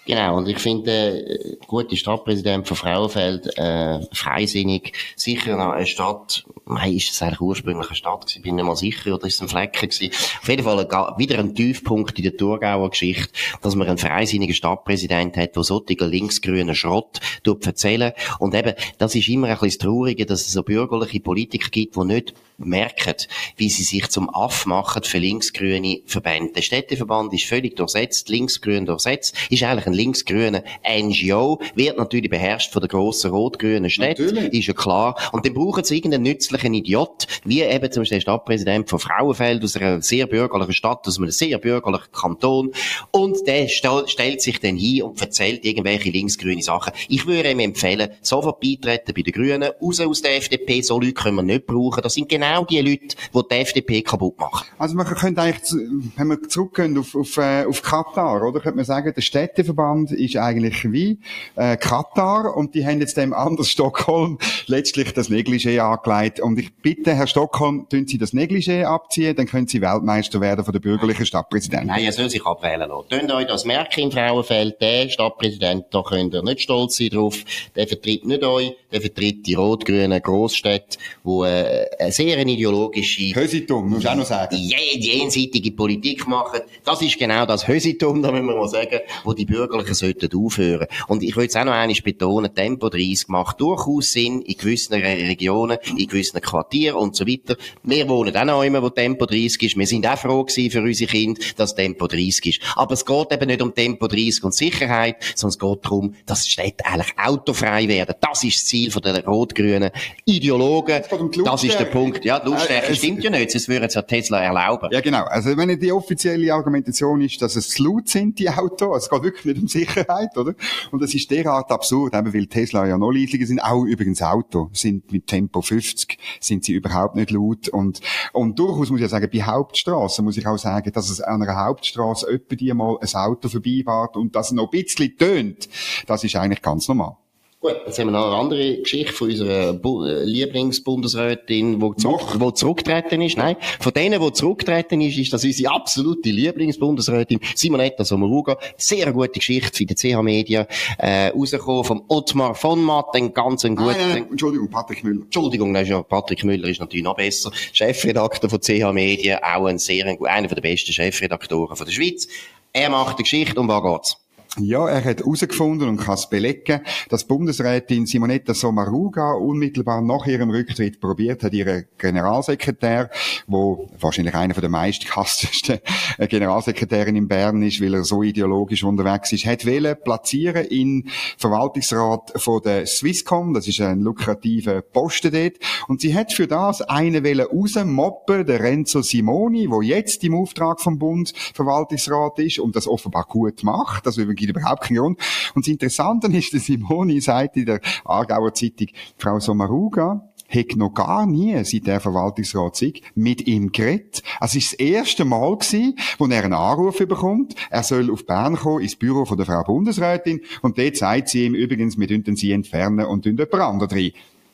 Genau, 0.05 0.35
und 0.37 0.49
ich 0.49 0.59
finde, 0.59 0.91
äh, 0.91 1.57
gute 1.65 1.95
Stadtpräsident 1.95 2.67
von 2.67 2.75
Frauenfeld, 2.75 3.57
äh, 3.57 4.01
freisinnig, 4.11 4.91
sicher 5.15 5.55
noch 5.55 5.71
eine 5.71 5.85
Stadt, 5.85 6.43
nein, 6.65 6.93
ist 6.93 7.11
es 7.11 7.21
eigentlich 7.21 7.39
ursprünglich 7.39 7.87
eine 7.87 7.95
Stadt 7.95 8.21
gewesen, 8.25 8.41
bin 8.41 8.55
nicht 8.55 8.65
mal 8.65 8.75
sicher, 8.75 9.15
oder 9.15 9.27
ist 9.27 9.35
es 9.35 9.41
ein 9.41 9.47
Flecken 9.47 9.89
gewesen. 9.89 10.11
Auf 10.41 10.49
jeden 10.49 10.63
Fall 10.63 10.79
ein, 10.79 11.17
wieder 11.17 11.39
ein 11.39 11.55
Tiefpunkt 11.55 12.17
in 12.17 12.23
der 12.23 12.35
Thurgauer 12.35 12.89
Geschichte, 12.89 13.29
dass 13.61 13.75
man 13.75 13.87
einen 13.87 13.97
freisinnigen 13.97 14.53
Stadtpräsident 14.53 15.37
hat, 15.37 15.55
der 15.55 15.63
solche 15.63 16.05
linksgrünen 16.05 16.75
Schrott 16.75 17.21
erzählen 17.45 18.11
Und 18.39 18.55
eben, 18.55 18.73
das 18.97 19.15
ist 19.15 19.29
immer 19.29 19.47
ein 19.47 19.53
bisschen 19.53 19.69
das 19.69 19.77
Traurige, 19.77 20.25
dass 20.25 20.41
es 20.41 20.51
so 20.51 20.63
bürgerliche 20.63 21.21
Politiker 21.21 21.69
gibt, 21.69 21.95
die 21.95 22.03
nicht 22.03 22.33
merken, 22.57 23.15
wie 23.57 23.69
sie 23.69 23.83
sich 23.83 24.09
zum 24.09 24.33
Aff 24.33 24.65
machen 24.65 25.03
für 25.03 25.17
linksgrüne 25.17 26.01
Verbände. 26.05 26.53
Der 26.53 26.61
Städteverband 26.61 27.33
ist 27.33 27.45
völlig 27.45 27.75
durchsetzt, 27.75 28.29
linksgrün 28.29 28.85
durchsetzt, 28.85 29.35
ist 29.49 29.63
eigentlich 29.63 29.92
ein 29.93 29.97
linksgrüner 29.97 30.63
NGO, 30.87 31.59
wird 31.75 31.97
natürlich 31.97 32.29
beherrscht 32.29 32.71
von 32.71 32.81
der 32.81 32.89
grossen 32.89 33.31
rot-grünen 33.31 33.89
Stadt, 33.89 34.19
ist 34.19 34.67
ja 34.67 34.73
klar. 34.73 35.17
Und 35.31 35.45
dann 35.45 35.53
brauchen 35.53 35.83
sie 35.83 35.97
irgendeinen 35.97 36.23
nützlichen 36.23 36.73
Idiot, 36.73 37.27
wie 37.43 37.61
eben 37.61 37.91
zum 37.91 38.01
Beispiel 38.01 38.17
der 38.17 38.21
Stadtpräsident 38.21 38.89
von 38.89 38.99
Frauenfeld 38.99 39.63
aus 39.63 39.75
einer 39.75 40.01
sehr 40.01 40.27
bürgerlichen 40.27 40.73
Stadt, 40.73 41.07
aus 41.07 41.17
einem 41.17 41.31
sehr 41.31 41.57
bürgerlichen 41.57 42.11
Kanton. 42.11 42.71
Und 43.11 43.45
der 43.47 43.67
stellt 43.67 44.41
sich 44.41 44.59
dann 44.59 44.77
hin 44.77 45.03
und 45.03 45.21
erzählt 45.21 45.65
irgendwelche 45.65 46.09
linksgrüne 46.09 46.61
Sachen. 46.61 46.93
Ich 47.09 47.25
würde 47.25 47.51
ihm 47.51 47.59
empfehlen, 47.59 48.09
sofort 48.21 48.59
beitreten 48.59 49.13
bei 49.15 49.21
den 49.21 49.33
Grünen, 49.33 49.69
raus 49.81 49.99
aus 49.99 50.21
der 50.21 50.37
FDP, 50.37 50.81
so 50.81 50.99
Leute 50.99 51.13
können 51.13 51.35
wir 51.35 51.43
nicht 51.43 51.65
brauchen. 51.65 52.01
Das 52.01 52.13
sind 52.13 52.29
genau 52.29 52.43
genau 52.43 52.65
die 52.65 52.79
Leute, 52.79 53.15
die 53.33 53.41
die 53.49 53.55
FDP 53.55 54.01
kaputt 54.01 54.39
machen. 54.39 54.65
Also 54.77 54.95
man 54.95 55.05
könnte 55.05 55.41
eigentlich, 55.41 55.71
wenn 56.15 56.27
wir 56.27 56.41
zurückgehen 56.47 56.97
auf, 56.97 57.15
auf, 57.15 57.37
äh, 57.37 57.65
auf 57.65 57.81
Katar, 57.81 58.41
oder, 58.41 58.59
könnte 58.59 58.77
man 58.77 58.85
sagen, 58.85 59.13
der 59.15 59.21
Städteverband 59.21 59.82
ist 60.11 60.37
eigentlich 60.37 60.91
wie 60.91 61.19
äh, 61.55 61.77
Katar 61.77 62.55
und 62.55 62.75
die 62.75 62.85
haben 62.85 62.99
jetzt 62.99 63.17
dem 63.17 63.33
anderen 63.33 63.65
Stockholm 63.73 64.37
letztlich 64.67 65.13
das 65.13 65.29
Negligé 65.29 65.79
angelegt. 65.79 66.39
Und 66.39 66.57
ich 66.59 66.73
bitte, 66.75 67.13
Herr 67.13 67.27
Stockholm, 67.27 67.87
tun 67.89 68.07
Sie 68.07 68.17
das 68.17 68.33
Negligé 68.33 68.85
abziehen, 68.85 69.35
dann 69.35 69.47
können 69.47 69.67
Sie 69.67 69.81
Weltmeister 69.81 70.41
werden 70.41 70.63
von 70.63 70.71
der 70.71 70.79
bürgerlichen 70.79 71.25
Stadtpräsidentin. 71.25 71.87
Nein, 71.87 72.05
er 72.05 72.11
soll 72.11 72.29
sich 72.29 72.45
abwählen 72.45 72.89
lassen. 72.89 73.09
Tönt 73.09 73.31
euch 73.31 73.47
das 73.47 73.65
merken 73.65 74.01
im 74.01 74.11
Frauenfeld, 74.11 74.81
der 74.81 75.09
Stadtpräsident, 75.09 75.85
da 75.91 76.01
könnt 76.01 76.33
ihr 76.33 76.43
nicht 76.43 76.61
stolz 76.61 76.97
sein 76.97 77.09
drauf, 77.09 77.43
der 77.75 77.87
vertritt 77.87 78.25
nicht 78.25 78.43
euch, 78.43 78.75
der 78.91 79.01
vertritt 79.01 79.45
die 79.45 79.55
rot-grünen 79.55 80.21
Großstädte, 80.21 80.97
wo 81.23 81.43
äh, 81.43 81.85
eine 81.99 82.11
sehr 82.11 82.37
ideologische... 82.37 83.35
Hösitum, 83.35 83.89
musst 83.89 84.05
du 84.05 84.09
auch 84.09 84.15
noch 84.15 84.25
sagen. 84.25 84.55
Jenseitige 84.55 85.71
Politik 85.71 86.27
machen. 86.27 86.61
Das 86.83 87.01
ist 87.01 87.17
genau 87.17 87.45
das 87.45 87.67
Hösitum, 87.67 88.21
da 88.21 88.31
müssen 88.31 88.47
wir 88.47 88.55
mal 88.55 88.67
sagen, 88.67 88.99
wo 89.23 89.33
die 89.33 89.45
Bürgerlichen 89.73 89.95
sollten 89.95 90.37
aufhören. 90.37 90.87
Und 91.07 91.23
ich 91.23 91.35
will 91.35 91.47
es 91.47 91.55
auch 91.55 91.65
noch 91.65 91.73
einmal 91.73 91.95
betonen, 92.03 92.53
Tempo 92.53 92.89
30 92.89 93.27
macht 93.27 93.59
durchaus 93.59 94.11
Sinn 94.11 94.41
in 94.41 94.57
gewissen 94.57 94.93
Regionen, 94.93 95.77
in 95.97 96.07
gewissen 96.07 96.39
Quartieren 96.41 96.97
und 96.97 97.15
so 97.15 97.27
weiter. 97.27 97.55
Wir 97.83 98.07
wohnen 98.07 98.35
auch 98.35 98.45
noch 98.45 98.63
immer, 98.63 98.81
wo 98.81 98.89
Tempo 98.89 99.25
30 99.25 99.63
ist. 99.63 99.77
Wir 99.77 99.87
sind 99.87 100.07
auch 100.07 100.17
froh 100.17 100.43
gewesen 100.43 100.71
für 100.71 100.81
unsere 100.81 101.11
Kinder, 101.11 101.41
dass 101.57 101.75
Tempo 101.75 102.07
30 102.07 102.45
ist. 102.45 102.61
Aber 102.75 102.93
es 102.93 103.05
geht 103.05 103.31
eben 103.31 103.47
nicht 103.47 103.61
um 103.61 103.73
Tempo 103.73 104.07
30 104.07 104.43
und 104.43 104.53
Sicherheit, 104.53 105.17
sondern 105.35 105.53
es 105.53 105.59
geht 105.59 105.85
darum, 105.85 106.15
dass 106.25 106.43
die 106.43 106.51
Städte 106.51 106.85
eigentlich 106.85 107.13
autofrei 107.17 107.87
werden. 107.87 108.15
Das 108.21 108.43
ist 108.43 108.57
das 108.57 108.65
Ziel 108.65 108.89
der 108.89 109.25
rot-grünen 109.25 109.91
Ideologen. 110.25 111.01
Das 111.43 111.63
ist 111.63 111.79
der 111.79 111.85
Punkt. 111.85 112.25
Ja, 112.25 112.37
Lautstärke 112.37 112.91
äh, 112.91 112.95
stimmt 112.95 113.23
ja 113.23 113.29
nicht, 113.29 113.51
sonst 113.51 113.67
würde 113.67 113.87
es 113.87 113.95
ja 113.95 114.01
Tesla 114.01 114.41
erlauben. 114.41 114.89
Ja, 114.91 115.01
genau. 115.01 115.23
Also, 115.23 115.57
wenn 115.57 115.79
die 115.79 115.91
offizielle 115.91 116.53
Argumentation 116.53 117.21
ist, 117.21 117.41
dass 117.41 117.55
es 117.55 117.69
zu 117.69 117.83
laut 117.83 118.07
sind, 118.07 118.37
die 118.39 118.49
Autos, 118.49 119.03
es 119.03 119.09
geht 119.09 119.23
wirklich 119.23 119.45
nicht 119.45 119.62
Atemsicherheit, 119.63 120.37
oder? 120.37 120.53
Und 120.91 121.01
das 121.01 121.13
ist 121.13 121.29
derart 121.31 121.71
absurd, 121.71 122.13
eben 122.13 122.33
weil 122.33 122.47
Tesla 122.47 122.85
ja 122.87 122.97
noch 122.97 123.11
leislicher 123.11 123.45
sind. 123.45 123.59
Auch 123.59 123.83
übrigens 123.83 124.21
Auto 124.21 124.69
sind 124.73 125.11
mit 125.11 125.27
Tempo 125.27 125.61
50 125.61 126.17
sind 126.39 126.63
sie 126.63 126.73
überhaupt 126.73 127.15
nicht 127.15 127.31
laut. 127.31 127.69
Und, 127.69 128.01
und 128.33 128.59
durchaus 128.59 128.89
muss 128.89 128.99
ich 128.99 129.03
ja 129.03 129.09
sagen, 129.09 129.29
bei 129.31 129.43
Hauptstraßen 129.43 130.23
muss 130.23 130.37
ich 130.37 130.47
auch 130.47 130.57
sagen, 130.57 130.91
dass 130.91 131.09
es 131.09 131.21
an 131.21 131.41
einer 131.41 131.55
Hauptstraße 131.55 132.25
öppe 132.27 132.55
die 132.55 132.73
mal 132.73 132.97
ein 132.99 133.15
Auto 133.15 133.49
vorbeifährt 133.49 134.17
und 134.17 134.35
das 134.35 134.51
noch 134.51 134.71
ein 134.71 134.83
bisschen 134.83 135.17
tönt. 135.17 135.69
Das 136.07 136.23
ist 136.23 136.35
eigentlich 136.35 136.61
ganz 136.61 136.87
normal. 136.87 137.17
Gut, 137.63 137.77
jetzt 137.85 137.97
haben 137.97 138.07
wir 138.07 138.11
noch 138.11 138.25
eine 138.25 138.35
andere 138.35 138.77
Geschichte 138.79 139.13
von 139.13 139.29
unserer 139.29 139.71
Bu 139.71 140.03
äh, 140.03 140.25
Lieblingsbundesrätin, 140.25 141.79
die 141.79 141.95
zurück, 141.95 142.35
wo 142.37 142.51
zurückgetreten 142.51 143.21
ist. 143.21 143.37
Nein, 143.37 143.55
von 143.79 143.93
denen, 143.93 144.21
die 144.21 144.33
zurückgetreten 144.33 144.99
ist, 144.99 145.17
ist 145.17 145.31
das 145.31 145.45
unsere 145.45 145.73
absolute 145.73 146.29
Lieblingsbundesrätin 146.29 147.39
Simonetta 147.55 148.03
Sommaruga. 148.03 148.57
Sehr 148.75 149.13
gute 149.13 149.39
Geschichte 149.39 149.77
für 149.77 149.85
die 149.85 149.95
CH 149.95 150.21
Media, 150.21 150.67
äh, 150.97 151.27
rausgekommen 151.27 151.85
vom 151.85 152.03
Ottmar 152.09 152.53
von 152.53 152.83
Matt, 152.83 153.15
den 153.15 153.33
ganzen 153.33 153.77
guten... 153.77 153.91
Nein, 153.91 154.09
nein, 154.09 154.27
Entschuldigung, 154.31 154.69
Patrick 154.69 155.01
Müller. 155.05 155.21
Entschuldigung, 155.21 155.71
nein, 155.71 155.85
ja, 155.85 156.03
Patrick 156.03 156.43
Müller 156.43 156.67
ist 156.67 156.81
natürlich 156.81 157.05
noch 157.05 157.15
besser. 157.15 157.49
Chefredakteur 157.71 158.49
von 158.49 158.59
CH 158.59 158.91
Media, 158.91 159.39
auch 159.41 159.67
ein 159.67 159.79
sehr, 159.79 160.05
einer 160.05 160.47
der 160.49 160.59
besten 160.59 160.91
Chefredaktoren 160.91 161.77
von 161.77 161.85
der 161.85 161.93
Schweiz. 161.93 162.27
Er 162.73 162.89
macht 162.89 163.19
die 163.19 163.23
Geschichte, 163.23 163.57
um 163.57 163.69
was 163.69 163.83
geht's? 163.83 164.22
Ja, 164.59 164.87
er 164.87 165.03
hat 165.03 165.21
herausgefunden 165.21 165.89
und 165.89 165.97
kann 165.97 166.13
es 166.13 166.29
belegen, 166.29 166.81
dass 167.09 167.25
Bundesrätin 167.25 168.05
Simonetta 168.05 168.53
Sommaruga 168.53 169.33
unmittelbar 169.33 170.01
nach 170.01 170.27
ihrem 170.27 170.51
Rücktritt 170.51 171.01
probiert 171.01 171.41
hat, 171.41 171.53
ihren 171.53 171.85
Generalsekretär, 171.97 173.09
wo 173.47 173.89
wahrscheinlich 173.99 174.35
einer 174.35 174.53
der 174.53 174.69
meistgehasstesten 174.69 175.79
Generalsekretärin 176.19 177.15
in 177.15 177.27
Bern 177.27 177.63
ist, 177.63 177.81
weil 177.81 177.95
er 177.95 178.03
so 178.03 178.21
ideologisch 178.21 178.83
unterwegs 178.83 179.31
ist, 179.31 179.47
hat 179.47 179.65
wählen 179.65 179.97
platzieren 180.03 180.65
in 180.65 181.09
Verwaltungsrat 181.39 182.33
von 182.35 182.61
der 182.61 182.85
Swisscom, 182.85 183.55
das 183.55 183.67
ist 183.67 183.81
ein 183.81 184.01
lukrativer 184.01 184.83
Posten 184.83 185.31
dort, 185.31 185.53
und 185.87 185.99
sie 185.99 186.13
hat 186.13 186.31
für 186.31 186.45
das 186.45 186.83
einen 186.83 187.23
wählen 187.23 187.47
rausmoppen, 187.47 188.45
der 188.45 188.59
Renzo 188.59 189.01
Simoni, 189.01 189.71
wo 189.71 189.81
jetzt 189.81 190.23
im 190.23 190.35
Auftrag 190.35 190.79
vom 190.79 190.99
Bund 190.99 191.33
Verwaltungsrat 191.55 192.37
ist 192.37 192.59
und 192.59 192.75
das 192.75 192.87
offenbar 192.87 193.25
gut 193.27 193.63
macht, 193.63 194.05
also 194.05 194.21
gibt 194.47 194.57
überhaupt 194.57 194.83
keinen 194.83 194.97
Grund. 194.97 195.19
Und 195.55 195.65
das 195.65 195.71
Interessante 195.71 196.27
ist, 196.27 196.53
dass 196.53 196.65
Simoni 196.65 197.21
sagt 197.21 197.57
in 197.57 197.65
der 197.65 197.81
Aargauer 198.05 198.53
Zeitung, 198.53 198.87
Frau 199.17 199.39
Sommaruga, 199.39 200.29
hat 200.53 200.75
noch 200.75 200.93
gar 200.93 201.25
nie, 201.25 201.63
seit 201.63 201.87
der 201.87 201.99
Verwaltungsrat 201.99 202.81
mit 203.15 203.47
ihm 203.47 203.71
geredet. 203.71 204.21
Also 204.39 204.57
es 204.57 204.65
ist 204.65 204.73
das 204.73 204.79
erste 204.79 205.25
Mal 205.25 205.57
gewesen, 205.57 205.97
wo 206.17 206.25
er 206.27 206.43
einen 206.43 206.53
Anruf 206.53 206.97
bekommt. 206.97 207.55
Er 207.69 207.83
soll 207.83 208.11
auf 208.11 208.25
Bern 208.25 208.55
kommen, 208.55 208.81
ins 208.81 208.95
Büro 208.95 209.25
von 209.25 209.37
der 209.37 209.45
Frau 209.45 209.63
Bundesrätin. 209.63 210.41
Und 210.61 210.77
dort 210.77 210.95
sagt 210.97 211.29
sie 211.29 211.45
ihm 211.45 211.55
übrigens, 211.55 211.97
wir 211.97 212.07
dürfen 212.07 212.35
sie 212.35 212.51
entfernen 212.51 213.05
und 213.05 213.25
jemand 213.25 213.53
anderen 213.53 213.97
rein. 213.97 214.11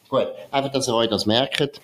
Gut, 0.10 0.27
einfach, 0.50 0.72
dass 0.72 0.88
ihr 0.88 0.96
euch 0.96 1.10
das 1.10 1.25
merkt. 1.27 1.81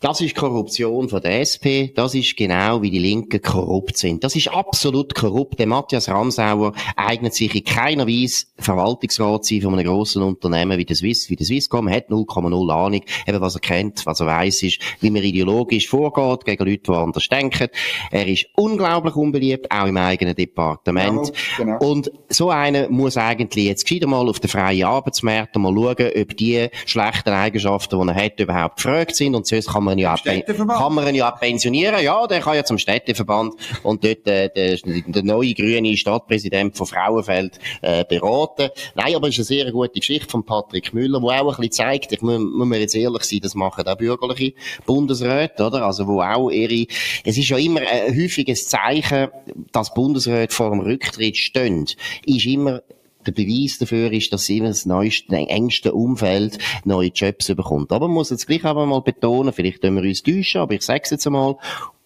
Das 0.00 0.20
ist 0.20 0.36
Korruption 0.36 1.08
von 1.08 1.20
der 1.20 1.40
SP. 1.42 1.90
Das 1.94 2.14
ist 2.14 2.36
genau, 2.36 2.82
wie 2.82 2.90
die 2.90 3.00
Linken 3.00 3.42
korrupt 3.42 3.96
sind. 3.96 4.22
Das 4.22 4.36
ist 4.36 4.48
absolut 4.48 5.14
korrupt. 5.14 5.58
Der 5.58 5.66
Matthias 5.66 6.08
Ramsauer 6.08 6.72
eignet 6.94 7.34
sich 7.34 7.52
in 7.54 7.64
keiner 7.64 8.06
Weise 8.06 8.46
Verwaltungsrat 8.58 9.44
sein 9.44 9.60
von 9.62 9.74
einem 9.74 9.86
grossen 9.86 10.22
Unternehmen 10.22 10.78
wie 10.78 10.84
der 10.84 10.94
Swiss, 10.94 11.28
wie 11.30 11.36
der 11.36 11.46
Swisscom. 11.46 11.88
Er 11.88 11.96
hat 11.96 12.10
0,0 12.10 12.72
Ahnung, 12.72 13.02
eben 13.26 13.40
was 13.40 13.56
er 13.56 13.60
kennt, 13.60 14.06
was 14.06 14.20
er 14.20 14.26
weiss 14.26 14.62
ist, 14.62 14.80
wie 15.00 15.10
man 15.10 15.22
ideologisch 15.22 15.88
vorgeht 15.88 16.44
gegen 16.44 16.64
Leute, 16.64 16.82
die 16.82 16.92
anders 16.92 17.28
denken. 17.28 17.68
Er 18.12 18.26
ist 18.26 18.46
unglaublich 18.56 19.16
unbeliebt, 19.16 19.70
auch 19.70 19.86
im 19.86 19.96
eigenen 19.96 20.36
Departement. 20.36 21.32
Ja, 21.58 21.64
genau. 21.64 21.78
Und 21.78 22.12
so 22.28 22.50
einer 22.50 22.88
muss 22.88 23.16
eigentlich 23.16 23.64
jetzt 23.64 23.84
gescheiter 23.86 24.06
mal 24.06 24.28
auf 24.28 24.38
den 24.38 24.48
freien 24.48 24.86
Arbeitsmarkt 24.86 25.56
mal 25.56 25.74
schauen, 25.74 26.12
ob 26.20 26.36
die 26.36 26.68
schlechten 26.86 27.30
Eigenschaften, 27.30 28.00
die 28.00 28.08
er 28.08 28.14
hat, 28.14 28.38
überhaupt 28.38 28.76
gefragt 28.76 29.16
sind. 29.16 29.34
Und 29.34 29.46
sonst 29.46 29.72
kann 29.72 29.84
man 29.84 29.87
ja 29.96 30.16
kann 30.16 30.94
man 30.94 31.08
ihn 31.08 31.14
ja 31.14 31.30
pensionieren. 31.30 32.02
Ja, 32.02 32.26
der 32.26 32.40
kann 32.40 32.56
ja 32.56 32.64
zum 32.64 32.78
Städteverband 32.78 33.54
und 33.82 34.04
dort 34.04 34.26
äh, 34.26 34.50
der, 34.50 34.76
der 34.84 35.22
neue 35.22 35.54
grüne 35.54 35.96
Stadtpräsident 35.96 36.76
von 36.76 36.86
Frauenfeld 36.86 37.58
äh, 37.80 38.04
beraten. 38.04 38.70
Nein, 38.94 39.14
aber 39.14 39.28
es 39.28 39.38
ist 39.38 39.50
eine 39.50 39.60
sehr 39.60 39.72
gute 39.72 40.00
Geschichte 40.00 40.28
von 40.28 40.44
Patrick 40.44 40.92
Müller, 40.92 41.22
wo 41.22 41.30
auch 41.30 41.58
ein 41.58 41.68
bisschen 41.68 41.72
zeigt, 41.72 42.12
ich 42.12 42.22
muss, 42.22 42.38
muss 42.38 42.66
mir 42.66 42.80
jetzt 42.80 42.94
ehrlich 42.94 43.22
sein, 43.22 43.40
das 43.42 43.54
machen 43.54 43.86
auch 43.86 43.96
bürgerliche 43.96 44.54
Bundesräte, 44.84 45.64
oder? 45.64 45.84
Also 45.84 46.06
wo 46.06 46.20
auch 46.20 46.50
ihre, 46.50 46.86
es 47.24 47.38
ist 47.38 47.48
ja 47.48 47.56
immer 47.56 47.80
ein 47.80 48.16
häufiges 48.16 48.68
Zeichen, 48.68 49.28
dass 49.72 49.94
Bundesräte 49.94 50.54
vor 50.54 50.70
dem 50.70 50.80
Rücktritt 50.80 51.36
stehen, 51.36 51.86
ist 52.26 52.46
immer 52.46 52.82
der 53.28 53.42
Beweis 53.42 53.78
dafür 53.78 54.12
ist, 54.12 54.32
dass 54.32 54.46
sie 54.46 54.58
immer 54.58 54.68
das 54.68 54.86
neueste, 54.86 55.36
engste 55.36 55.92
Umfeld 55.92 56.58
neue 56.84 57.08
Jobs 57.08 57.48
bekommt. 57.54 57.92
Aber 57.92 58.08
man 58.08 58.14
muss 58.14 58.30
jetzt 58.30 58.46
gleich 58.46 58.64
aber 58.64 58.86
mal 58.86 59.02
betonen, 59.02 59.52
vielleicht 59.52 59.82
können 59.82 60.02
wir 60.02 60.08
uns 60.08 60.22
täuschen, 60.22 60.60
aber 60.60 60.74
ich 60.74 60.82
sage 60.82 61.02
es 61.04 61.10
jetzt 61.10 61.26
einmal, 61.26 61.56